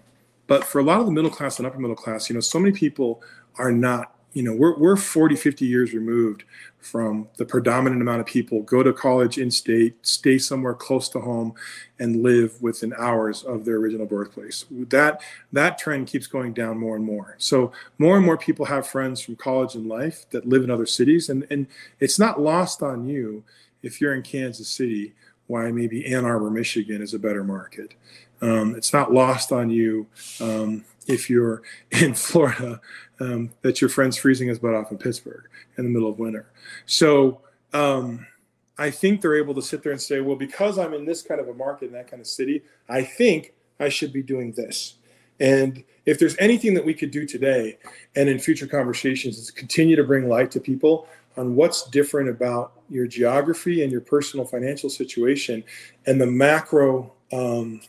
[0.47, 2.59] but for a lot of the middle class and upper middle class, you know, so
[2.59, 3.23] many people
[3.57, 6.43] are not, you know, we're, we're 40, 50 years removed
[6.85, 11.19] from the predominant amount of people go to college in state, stay somewhere close to
[11.19, 11.53] home,
[11.97, 14.65] and live within hours of their original birthplace.
[14.69, 15.21] That
[15.51, 17.35] that trend keeps going down more and more.
[17.39, 20.85] So more and more people have friends from college and life that live in other
[20.85, 21.65] cities, and and
[21.99, 23.43] it's not lost on you
[23.81, 25.13] if you're in Kansas City,
[25.47, 27.93] why maybe Ann Arbor, Michigan is a better market.
[28.41, 30.07] Um, it's not lost on you
[30.39, 32.81] um, if you're in Florida
[33.19, 35.47] um, that your friend's freezing his butt off in Pittsburgh
[35.77, 36.47] in the middle of winter.
[36.85, 37.41] So
[37.73, 38.25] um,
[38.77, 41.39] I think they're able to sit there and say, well, because I'm in this kind
[41.39, 44.95] of a market in that kind of city, I think I should be doing this.
[45.39, 47.77] And if there's anything that we could do today
[48.15, 52.73] and in future conversations is continue to bring light to people on what's different about
[52.89, 55.63] your geography and your personal financial situation
[56.05, 57.81] and the macro um,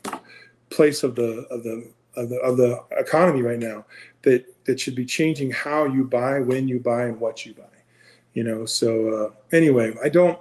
[0.71, 3.85] place of the of the of the of the economy right now
[4.23, 7.65] that that should be changing how you buy, when you buy, and what you buy.
[8.35, 8.67] You know.
[8.67, 10.39] So uh, anyway, I don't.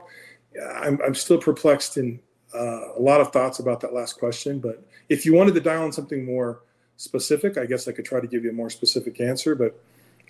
[0.78, 2.20] I'm I'm still perplexed in
[2.54, 4.60] uh, a lot of thoughts about that last question.
[4.60, 6.62] But if you wanted to dial in something more
[6.98, 9.56] specific, I guess I could try to give you a more specific answer.
[9.56, 9.80] But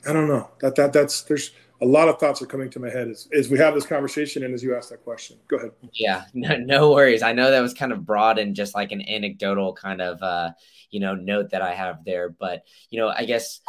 [0.07, 0.49] I don't know.
[0.59, 1.51] That that that's there's
[1.82, 4.43] a lot of thoughts are coming to my head as, as we have this conversation
[4.43, 5.38] and as you ask that question.
[5.47, 5.71] Go ahead.
[5.93, 7.21] Yeah, no, no worries.
[7.21, 10.51] I know that was kind of broad and just like an anecdotal kind of uh,
[10.91, 13.59] you know note that I have there, but you know, I guess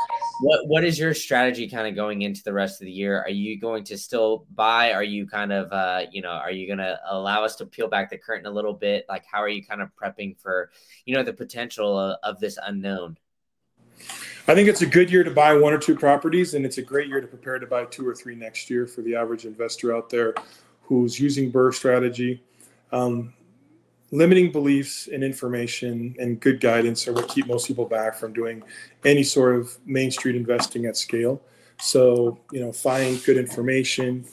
[0.40, 3.20] what what is your strategy kind of going into the rest of the year?
[3.20, 4.92] Are you going to still buy?
[4.92, 7.88] Are you kind of uh, you know, are you going to allow us to peel
[7.88, 9.04] back the curtain a little bit?
[9.09, 10.70] Like, how are you kind of prepping for
[11.04, 13.18] you know the potential of, of this unknown?
[14.49, 16.82] I think it's a good year to buy one or two properties, and it's a
[16.82, 19.94] great year to prepare to buy two or three next year for the average investor
[19.94, 20.34] out there
[20.82, 22.44] who's using BRRRR strategy.
[22.92, 23.34] Um,
[24.12, 28.62] limiting beliefs and information and good guidance are what keep most people back from doing
[29.05, 31.42] any sort of main street investing at scale.
[31.80, 34.24] So, you know, find good information,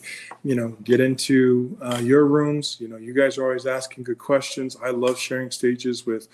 [0.43, 2.77] you know, get into uh, your rooms.
[2.79, 4.77] You know, you guys are always asking good questions.
[4.81, 6.27] I love sharing stages with,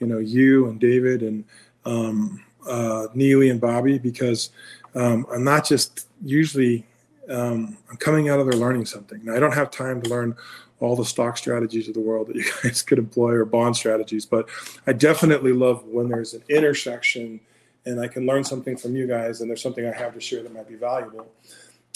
[0.00, 1.44] you know, you and David and,
[1.84, 4.50] um, uh, Neely and Bobby because
[4.94, 6.86] um, I'm not just usually
[7.28, 9.24] um, I'm coming out of there learning something.
[9.24, 10.36] Now I don't have time to learn
[10.80, 14.24] all the stock strategies of the world that you guys could employ or bond strategies,
[14.24, 14.48] but
[14.86, 17.40] I definitely love when there's an intersection
[17.86, 20.42] and I can learn something from you guys and there's something I have to share
[20.42, 21.26] that might be valuable.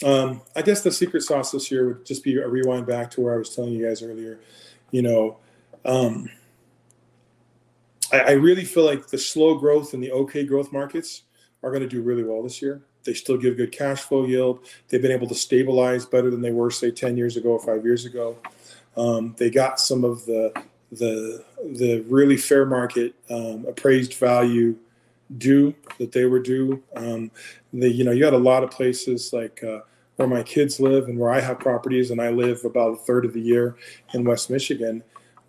[0.05, 3.21] Um, I guess the secret sauce this year would just be a rewind back to
[3.21, 4.41] where I was telling you guys earlier.
[4.91, 5.37] You know,
[5.85, 6.29] um,
[8.13, 11.23] I, I really feel like the slow growth and the okay growth markets
[11.63, 12.83] are going to do really well this year.
[13.05, 14.67] They still give good cash flow yield.
[14.89, 17.85] They've been able to stabilize better than they were, say, 10 years ago or five
[17.85, 18.37] years ago.
[18.97, 20.53] Um, they got some of the
[20.93, 21.43] the
[21.73, 24.77] the really fair market um, appraised value
[25.39, 26.83] due that they were due.
[26.95, 27.31] Um,
[27.73, 29.81] you know, you had a lot of places like uh,
[30.17, 33.25] where my kids live and where I have properties, and I live about a third
[33.25, 33.77] of the year
[34.13, 35.03] in West Michigan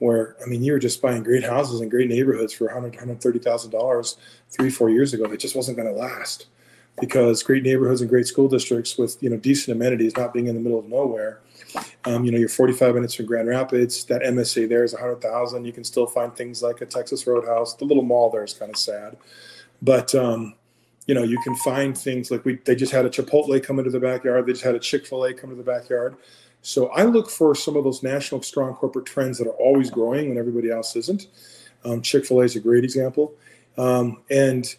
[0.03, 3.39] where I mean you were just buying great houses in great neighborhoods for 100 130
[3.39, 4.17] thousand dollars
[4.49, 5.23] three four years ago.
[5.31, 6.47] It just wasn't going to last
[6.99, 10.55] because great neighborhoods and great school districts with you know decent amenities, not being in
[10.55, 11.39] the middle of nowhere.
[12.03, 14.03] Um, you know, you're 45 minutes from Grand Rapids.
[14.05, 15.65] That MSA there is 100,000.
[15.65, 17.75] You can still find things like a Texas Roadhouse.
[17.75, 19.15] The little mall there is kind of sad,
[19.81, 20.55] but um,
[21.07, 23.91] you know, you can find things like we they just had a Chipotle come into
[23.91, 24.45] the backyard.
[24.45, 26.17] They just had a Chick Fil A come to the backyard.
[26.63, 30.29] So I look for some of those national strong corporate trends that are always growing
[30.29, 31.27] when everybody else isn't.
[31.83, 33.35] Um, Chick Fil A is a great example,
[33.77, 34.73] um, and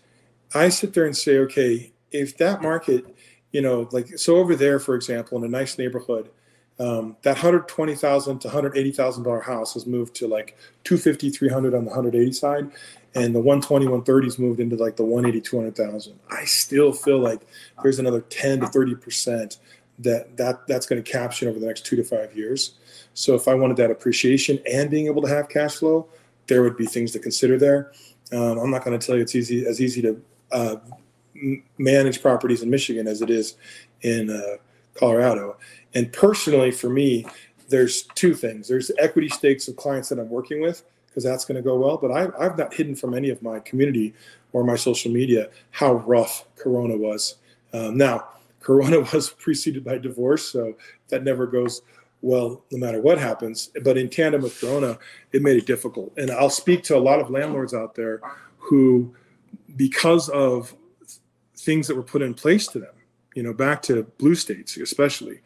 [0.55, 3.05] I sit there and say, okay, if that market,
[3.53, 6.31] you know, like so over there, for example, in a nice neighborhood,
[6.79, 11.91] um, that 120,000 to 180,000 dollar house has moved to like 250, 300 on the
[11.91, 12.71] 180 side,
[13.15, 16.19] and the 120, 130s moved into like the 180, 200,000.
[16.31, 17.43] I still feel like
[17.83, 19.59] there's another 10 to 30 percent
[20.01, 22.75] that that that's going to caption over the next two to five years.
[23.15, 26.09] So if I wanted that appreciation and being able to have cash flow,
[26.47, 27.93] there would be things to consider there.
[28.33, 30.21] Um, I'm not going to tell you it's easy as easy to
[30.51, 30.77] uh,
[31.79, 33.57] manage properties in Michigan as it is
[34.03, 34.57] in uh,
[34.95, 35.57] Colorado.
[35.95, 37.27] And personally, for me,
[37.69, 38.69] there's two things.
[38.69, 41.97] There's equity stakes of clients that I'm working with because that's going to go well.
[41.97, 44.15] But I, I've not hidden from any of my community
[44.53, 47.37] or my social media how rough Corona was.
[47.73, 48.29] Um, now,
[48.65, 50.75] Corona was preceded by divorce, so
[51.09, 51.83] that never goes
[52.23, 53.71] well no matter what happens.
[53.85, 54.99] But in tandem with Corona,
[55.33, 56.13] it made it difficult.
[56.17, 58.21] And I'll speak to a lot of landlords out there
[58.57, 59.15] who,
[59.77, 60.75] because of
[61.59, 62.95] things that were put in place to them,
[63.35, 65.41] you know, back to blue states especially,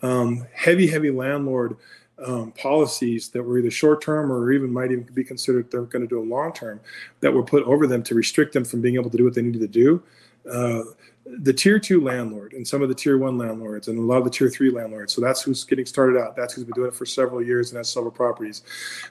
[0.00, 1.76] um, heavy, heavy landlord
[2.24, 6.02] um, policies that were either short term or even might even be considered they're going
[6.02, 6.80] to do a long term
[7.20, 9.42] that were put over them to restrict them from being able to do what they
[9.42, 10.02] needed to do.
[10.50, 10.82] Uh,
[11.24, 14.24] the tier two landlord and some of the tier one landlords and a lot of
[14.24, 15.12] the tier three landlords.
[15.12, 16.36] So that's who's getting started out.
[16.36, 18.62] That's who's been doing it for several years and has several properties.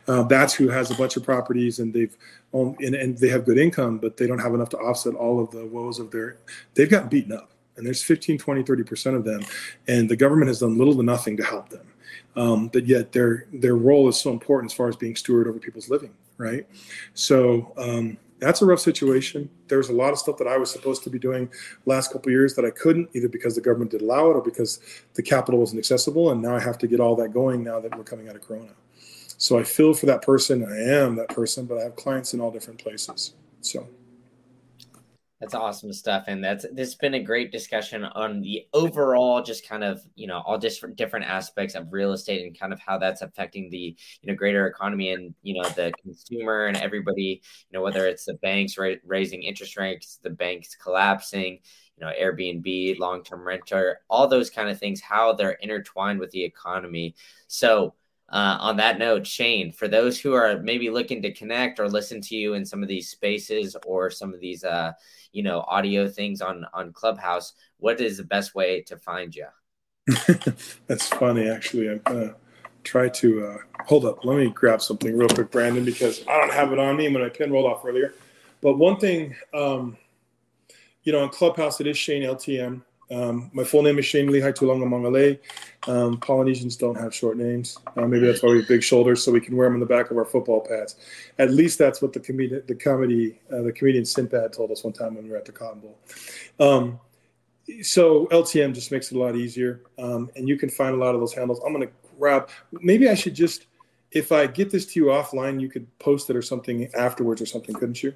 [0.07, 2.15] Uh, that's who has a bunch of properties and they've
[2.53, 5.41] owned, and, and they have good income, but they don't have enough to offset all
[5.41, 6.37] of the woes of their.
[6.73, 9.43] They've gotten beaten up, and there's 15, 20, 30 percent of them,
[9.87, 11.87] and the government has done little to nothing to help them.
[12.35, 15.59] Um, but yet their their role is so important as far as being steward over
[15.59, 16.67] people's living, right?
[17.13, 17.73] So.
[17.77, 19.49] Um, that's a rough situation.
[19.67, 21.49] There's a lot of stuff that I was supposed to be doing
[21.85, 24.79] last couple years that I couldn't, either because the government didn't allow it or because
[25.13, 26.31] the capital wasn't accessible.
[26.31, 28.41] And now I have to get all that going now that we're coming out of
[28.41, 28.73] Corona.
[29.37, 30.65] So I feel for that person.
[30.65, 33.33] I am that person, but I have clients in all different places.
[33.61, 33.87] So.
[35.41, 39.67] That's awesome stuff, and that's this has been a great discussion on the overall, just
[39.67, 42.99] kind of you know all different different aspects of real estate and kind of how
[42.99, 47.41] that's affecting the you know greater economy and you know the consumer and everybody.
[47.71, 51.59] You know whether it's the banks ra- raising interest rates, the banks collapsing,
[51.97, 56.29] you know Airbnb, long term renter, all those kind of things, how they're intertwined with
[56.29, 57.15] the economy.
[57.47, 57.95] So
[58.31, 62.21] uh, on that note, Shane, for those who are maybe looking to connect or listen
[62.21, 64.93] to you in some of these spaces or some of these, uh,
[65.33, 69.47] you know, audio things on on Clubhouse, what is the best way to find you?
[70.87, 71.89] That's funny, actually.
[71.89, 72.35] I'm gonna
[72.83, 74.23] try to uh, hold up.
[74.23, 77.21] Let me grab something real quick, Brandon, because I don't have it on me when
[77.21, 78.13] my pen rolled off earlier.
[78.61, 79.97] But one thing, um,
[81.03, 82.81] you know, on Clubhouse, it is Shane LTM.
[83.11, 85.39] Um, my full name is Shane Lehigh Tulunga Mangale.
[85.87, 87.77] Um, Polynesians don't have short names.
[87.97, 89.85] Uh, maybe that's why we have big shoulders, so we can wear them on the
[89.85, 90.95] back of our football pads.
[91.37, 94.93] At least that's what the comedian, the comedy, uh, the comedian Sinbad told us one
[94.93, 95.97] time when we were at the Cotton Bowl.
[96.59, 96.99] Um,
[97.83, 101.13] so LTM just makes it a lot easier, um, and you can find a lot
[101.13, 101.59] of those handles.
[101.65, 102.49] I'm going to grab.
[102.71, 103.67] Maybe I should just,
[104.11, 107.45] if I get this to you offline, you could post it or something afterwards or
[107.45, 108.13] something, couldn't you?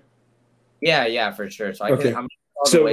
[0.80, 1.74] Yeah, yeah, for sure.
[1.74, 2.12] So I okay.
[2.12, 2.16] can.
[2.16, 2.28] I'm
[2.66, 2.88] so,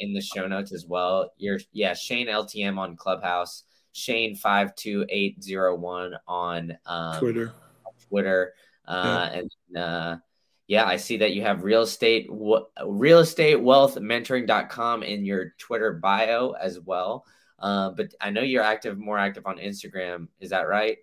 [0.00, 1.32] in the show notes as well.
[1.36, 7.52] You're yeah, Shane LTM on Clubhouse, Shane five two eight zero one on um, Twitter.
[8.08, 8.54] Twitter,
[8.86, 9.38] uh, yeah.
[9.38, 10.16] and uh,
[10.66, 15.92] yeah, I see that you have real estate real estate wealth mentoring.com in your Twitter
[15.94, 17.24] bio as well.
[17.58, 20.28] Uh, but I know you're active, more active on Instagram.
[20.40, 20.98] Is that right?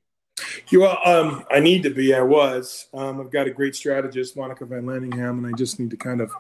[0.70, 2.14] You well, um, I need to be.
[2.14, 2.88] I was.
[2.93, 6.22] Um, I've got a great strategist, Monica Van Lanningham, and I just need to kind
[6.22, 6.32] of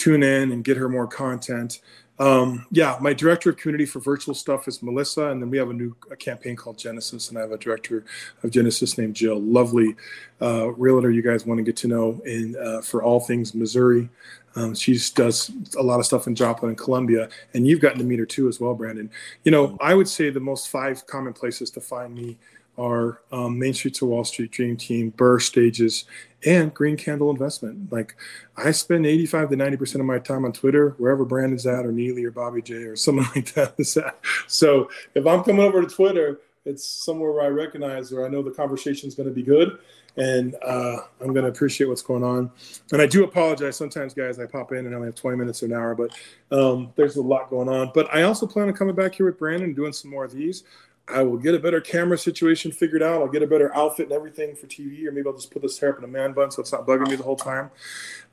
[0.00, 1.80] tune in and get her more content.
[2.18, 5.70] Um, yeah, my director of community for virtual stuff is Melissa, and then we have
[5.70, 8.04] a new a campaign called Genesis, and I have a director
[8.42, 9.40] of Genesis named Jill.
[9.40, 9.96] Lovely
[10.42, 14.10] uh, realtor, you guys want to get to know in uh, for all things Missouri.
[14.54, 18.04] Um, she does a lot of stuff in Joplin and Columbia, and you've gotten to
[18.04, 19.10] meet her too as well, Brandon.
[19.44, 22.36] You know, I would say the most five common places to find me
[22.78, 26.04] are um, Main Street to Wall Street, Dream Team, BRRRR Stages,
[26.44, 27.92] and Green Candle Investment.
[27.92, 28.16] Like
[28.56, 32.24] I spend 85 to 90% of my time on Twitter, wherever Brandon's at, or Neely,
[32.24, 34.18] or Bobby J, or someone like that is at.
[34.46, 38.42] So if I'm coming over to Twitter, it's somewhere where I recognize or I know
[38.42, 39.78] the conversation is going to be good
[40.16, 42.50] and uh, I'm going to appreciate what's going on.
[42.92, 44.38] And I do apologize sometimes, guys.
[44.38, 46.10] I pop in and I only have 20 minutes or an hour, but
[46.56, 47.92] um, there's a lot going on.
[47.94, 50.32] But I also plan on coming back here with Brandon and doing some more of
[50.32, 50.64] these.
[51.12, 53.20] I will get a better camera situation figured out.
[53.20, 55.78] I'll get a better outfit and everything for TV, or maybe I'll just put this
[55.78, 57.70] hair up in a man bun so it's not bugging me the whole time.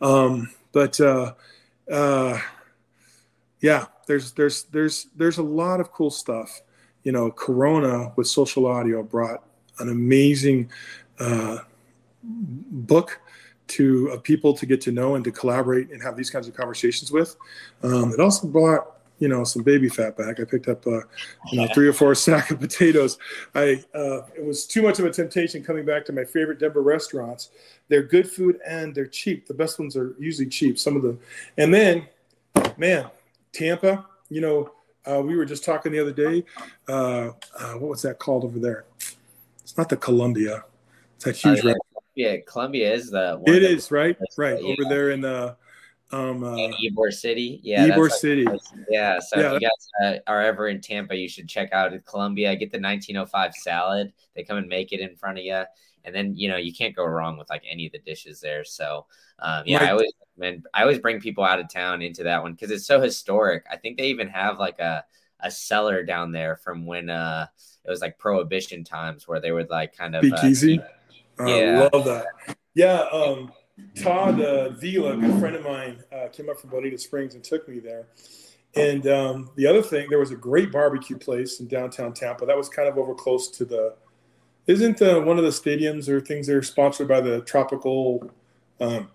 [0.01, 1.33] Um, but uh,
[1.91, 2.39] uh,
[3.61, 6.61] yeah, there's there's there's there's a lot of cool stuff.
[7.03, 9.43] You know, Corona with social audio brought
[9.79, 10.69] an amazing
[11.19, 11.59] uh,
[12.23, 13.19] book
[13.67, 16.55] to of people to get to know and to collaborate and have these kinds of
[16.55, 17.35] conversations with.
[17.83, 20.39] Um, it also brought you know some baby fat back.
[20.39, 21.01] I picked up uh,
[21.51, 23.17] you know three or four sack of potatoes.
[23.55, 26.81] I uh, it was too much of a temptation coming back to my favorite Denver
[26.81, 27.51] restaurants.
[27.87, 29.47] They're good food and they're cheap.
[29.47, 30.77] The best ones are usually cheap.
[30.79, 31.17] Some of the
[31.57, 32.07] and then
[32.77, 33.09] man
[33.53, 34.05] Tampa.
[34.29, 34.71] You know
[35.07, 36.43] uh, we were just talking the other day.
[36.87, 38.85] Uh, uh, what was that called over there?
[39.61, 40.65] It's not the Columbia.
[41.15, 41.65] It's that huge.
[41.65, 41.73] Uh,
[42.15, 43.41] yeah, Columbia is the.
[43.45, 45.55] It is right, right over there in the.
[46.11, 48.47] Um, uh, Ybor City, yeah, Ybor City,
[48.89, 49.19] yeah.
[49.19, 52.55] So yeah, if you guys uh, are ever in Tampa, you should check out Columbia.
[52.55, 54.13] Get the 1905 salad.
[54.33, 55.63] They come and make it in front of you,
[56.05, 58.63] and then you know you can't go wrong with like any of the dishes there.
[58.63, 59.05] So
[59.39, 60.65] um, yeah, I always recommend.
[60.73, 63.65] I always bring people out of town into that one because it's so historic.
[63.69, 65.03] I think they even have like a
[65.41, 67.45] a cellar down there from when uh
[67.85, 70.81] it was like prohibition times where they would like kind of uh, easy.
[71.39, 71.87] Yeah.
[71.91, 72.25] I love that.
[72.73, 73.05] Yeah.
[73.11, 73.51] Um,
[73.95, 77.43] Todd uh, Vila, a good friend of mine, uh, came up from Bonita Springs and
[77.43, 78.07] took me there.
[78.75, 82.45] And um, the other thing, there was a great barbecue place in downtown Tampa.
[82.45, 83.95] That was kind of over close to the.
[84.67, 88.29] Isn't uh, one of the stadiums or things that are sponsored by the tropical
[88.79, 89.09] um,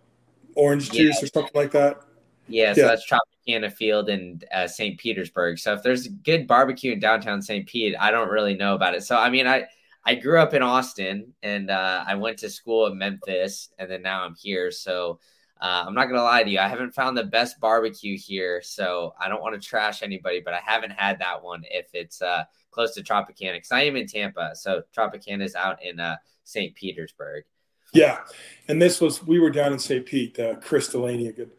[0.55, 1.25] orange juice yeah.
[1.25, 2.01] or something like that?
[2.49, 2.87] Yeah, so yeah.
[2.89, 4.99] that's Tropicana Field in uh, St.
[4.99, 5.59] Petersburg.
[5.59, 7.67] So if there's a good barbecue in downtown St.
[7.67, 9.05] Pete, I don't really know about it.
[9.05, 9.67] So I mean, I
[10.05, 14.03] I grew up in Austin and uh, I went to school in Memphis and then
[14.03, 14.71] now I'm here.
[14.71, 15.21] So
[15.61, 16.59] uh, I'm not going to lie to you.
[16.59, 18.61] I haven't found the best barbecue here.
[18.65, 22.21] So I don't want to trash anybody, but I haven't had that one if it's
[22.21, 24.57] uh, close to Tropicana because I am in Tampa.
[24.57, 26.75] So Tropicana is out in uh, St.
[26.75, 27.45] Petersburg.
[27.93, 28.21] Yeah.
[28.67, 30.05] And this was, we were down in St.
[30.05, 30.37] Pete.
[30.37, 31.51] Uh, Chris Delaney, a good,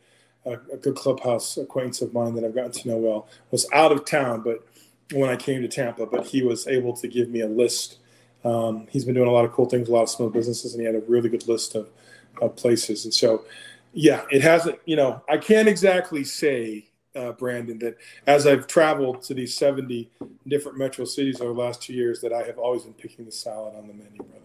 [0.45, 4.03] a good clubhouse acquaintance of mine that I've gotten to know well, was out of
[4.03, 4.67] town, but
[5.13, 7.99] when I came to Tampa, but he was able to give me a list
[8.43, 10.81] um, he's been doing a lot of cool things, a lot of small businesses, and
[10.81, 11.89] he had a really good list of,
[12.41, 13.05] of places.
[13.05, 13.45] And so,
[13.93, 19.21] yeah, it hasn't, you know, I can't exactly say, uh, Brandon, that as I've traveled
[19.23, 20.09] to these 70
[20.47, 23.31] different metro cities over the last two years, that I have always been picking the
[23.31, 24.43] salad on the menu, brother.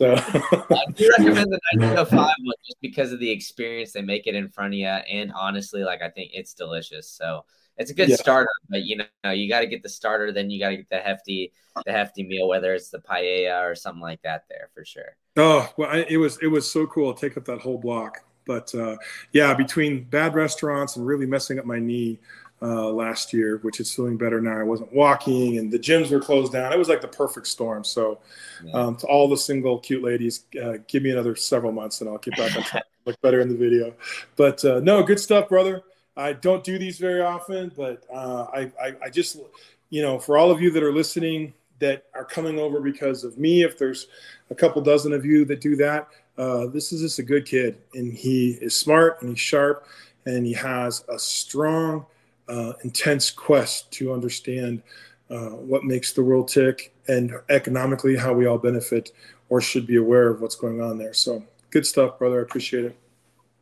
[0.00, 0.14] So.
[0.76, 4.48] I do recommend the 1905 one just because of the experience they make it in
[4.48, 4.86] front of you.
[4.86, 7.08] And honestly, like, I think it's delicious.
[7.08, 7.44] So,
[7.80, 8.16] it's a good yeah.
[8.16, 10.90] starter, but you know, you got to get the starter, then you got to get
[10.90, 11.52] the hefty,
[11.86, 14.44] the hefty meal, whether it's the paella or something like that.
[14.48, 15.16] There for sure.
[15.36, 18.22] Oh well, I, it was it was so cool to take up that whole block.
[18.46, 18.96] But uh,
[19.32, 22.18] yeah, between bad restaurants and really messing up my knee
[22.62, 24.58] uh, last year, which is feeling better now.
[24.58, 26.72] I wasn't walking, and the gyms were closed down.
[26.72, 27.84] It was like the perfect storm.
[27.84, 28.18] So,
[28.62, 28.72] yeah.
[28.74, 32.18] um, to all the single cute ladies, uh, give me another several months, and I'll
[32.18, 32.84] get back on track.
[33.06, 33.94] look better in the video.
[34.36, 35.82] But uh, no, good stuff, brother.
[36.16, 39.38] I don't do these very often, but uh, I, I, I just,
[39.90, 43.38] you know, for all of you that are listening that are coming over because of
[43.38, 44.08] me, if there's
[44.50, 47.78] a couple dozen of you that do that, uh, this is just a good kid,
[47.94, 49.86] and he is smart and he's sharp,
[50.26, 52.06] and he has a strong,
[52.48, 54.82] uh, intense quest to understand
[55.30, 59.12] uh, what makes the world tick and economically how we all benefit
[59.48, 61.14] or should be aware of what's going on there.
[61.14, 62.40] So good stuff, brother.
[62.40, 62.96] I appreciate it.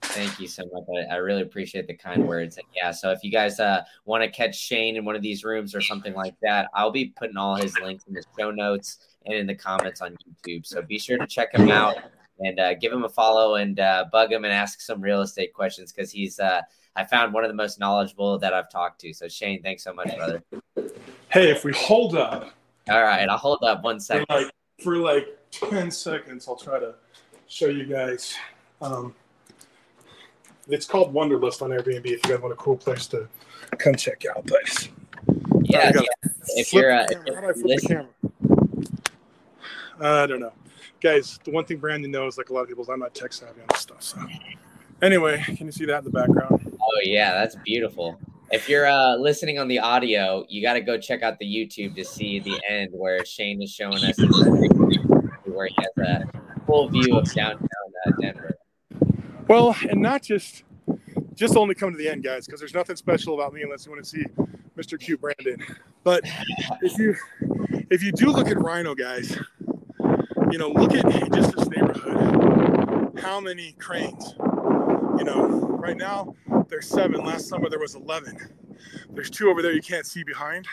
[0.03, 0.85] Thank you so much.
[1.11, 2.57] I, I, really appreciate the kind words.
[2.57, 5.45] And yeah, so if you guys uh, want to catch Shane in one of these
[5.45, 8.99] rooms or something like that, I'll be putting all his links in the show notes
[9.27, 10.67] and in the comments on YouTube.
[10.67, 11.97] So be sure to check him out
[12.39, 15.53] and uh, give him a follow and uh, bug him and ask some real estate
[15.53, 16.63] questions because he's uh,
[16.97, 19.13] I found one of the most knowledgeable that I've talked to.
[19.13, 20.43] So Shane, thanks so much, brother.
[21.31, 22.53] Hey, if we hold up.
[22.89, 24.27] All right, I'll hold up one second.
[24.29, 26.95] For like, for like 10 seconds, I'll try to
[27.47, 28.35] show you guys.
[28.81, 29.15] Um,
[30.69, 33.29] it's called Wunderlist on Airbnb if you guys want a cool place to
[33.79, 34.47] come check out.
[34.47, 34.89] But
[35.63, 36.31] yeah, yeah.
[36.57, 38.07] if you're, uh, if How do I flip the camera?
[40.01, 40.53] I don't know,
[41.01, 41.39] guys.
[41.45, 43.61] The one thing Brandon knows, like a lot of people, is I'm not tech savvy
[43.61, 44.03] on this stuff.
[44.03, 44.19] So
[45.03, 46.77] anyway, can you see that in the background?
[46.81, 48.19] Oh yeah, that's beautiful.
[48.51, 51.95] If you're uh, listening on the audio, you got to go check out the YouTube
[51.97, 54.17] to see the end where Shane is showing us
[55.45, 56.25] where he has a
[56.65, 57.69] full view of downtown
[58.07, 58.58] uh, Denver.
[59.49, 60.65] Well, and not just
[61.35, 63.93] just only come to the end, guys, because there's nothing special about me unless you
[63.93, 64.25] want to see
[64.77, 64.99] Mr.
[65.01, 65.65] Q Brandon.
[66.05, 66.23] But
[66.83, 67.17] if you
[67.91, 69.39] if you do look at RiNo, guys,
[70.51, 73.19] you know, look at just this neighborhood.
[73.21, 74.35] How many cranes?
[74.39, 75.47] You know,
[75.81, 76.35] right now
[76.69, 77.25] there's seven.
[77.25, 78.37] Last summer there was eleven.
[79.11, 80.67] There's two over there you can't see behind.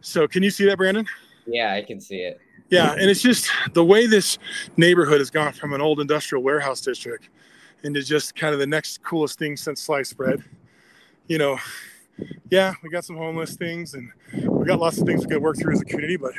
[0.00, 1.06] So can you see that, Brandon?
[1.46, 2.40] Yeah, I can see it.
[2.70, 4.38] Yeah, and it's just the way this
[4.76, 7.28] neighborhood has gone from an old industrial warehouse district
[7.82, 10.42] into just kind of the next coolest thing since sliced bread.
[11.26, 11.58] You know,
[12.50, 15.56] yeah, we got some homeless things and we got lots of things we to work
[15.58, 16.32] through as a community, but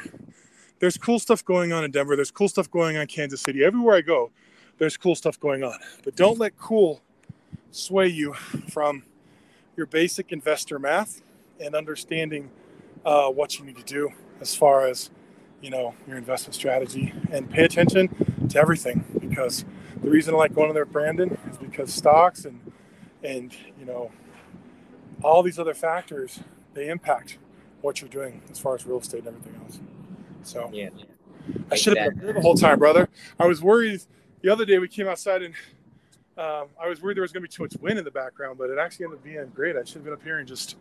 [0.79, 2.15] there's cool stuff going on in Denver.
[2.15, 3.63] There's cool stuff going on in Kansas City.
[3.63, 4.31] Everywhere I go,
[4.77, 5.77] there's cool stuff going on.
[6.03, 7.01] But don't let cool
[7.71, 8.33] sway you
[8.69, 9.03] from
[9.75, 11.21] your basic investor math
[11.59, 12.49] and understanding
[13.05, 14.11] uh, what you need to do
[14.41, 15.09] as far as
[15.61, 18.09] you know your investment strategy and pay attention
[18.49, 19.65] to everything because
[20.01, 22.59] the reason I like going in there Brandon is because stocks and
[23.23, 24.11] and you know
[25.23, 26.39] all these other factors
[26.73, 27.37] they impact
[27.81, 29.79] what you're doing as far as real estate and everything else.
[30.43, 30.89] So yeah,
[31.71, 33.09] I should have been here the whole time, brother.
[33.39, 34.01] I was worried
[34.41, 35.53] the other day we came outside and
[36.39, 38.57] um, I was worried there was going to be too much wind in the background,
[38.57, 39.75] but it actually ended up being great.
[39.75, 40.77] I should have been up here and just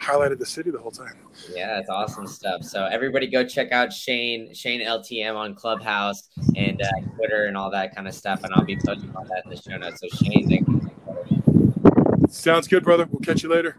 [0.00, 1.18] highlighted the city the whole time.
[1.54, 2.62] Yeah, it's awesome stuff.
[2.62, 7.70] So everybody go check out Shane, Shane LTM on Clubhouse and uh, Twitter and all
[7.70, 8.42] that kind of stuff.
[8.42, 10.00] And I'll be posting all that in the show notes.
[10.00, 10.48] So Shane,
[12.30, 13.06] Sounds good, brother.
[13.10, 13.76] We'll catch you later.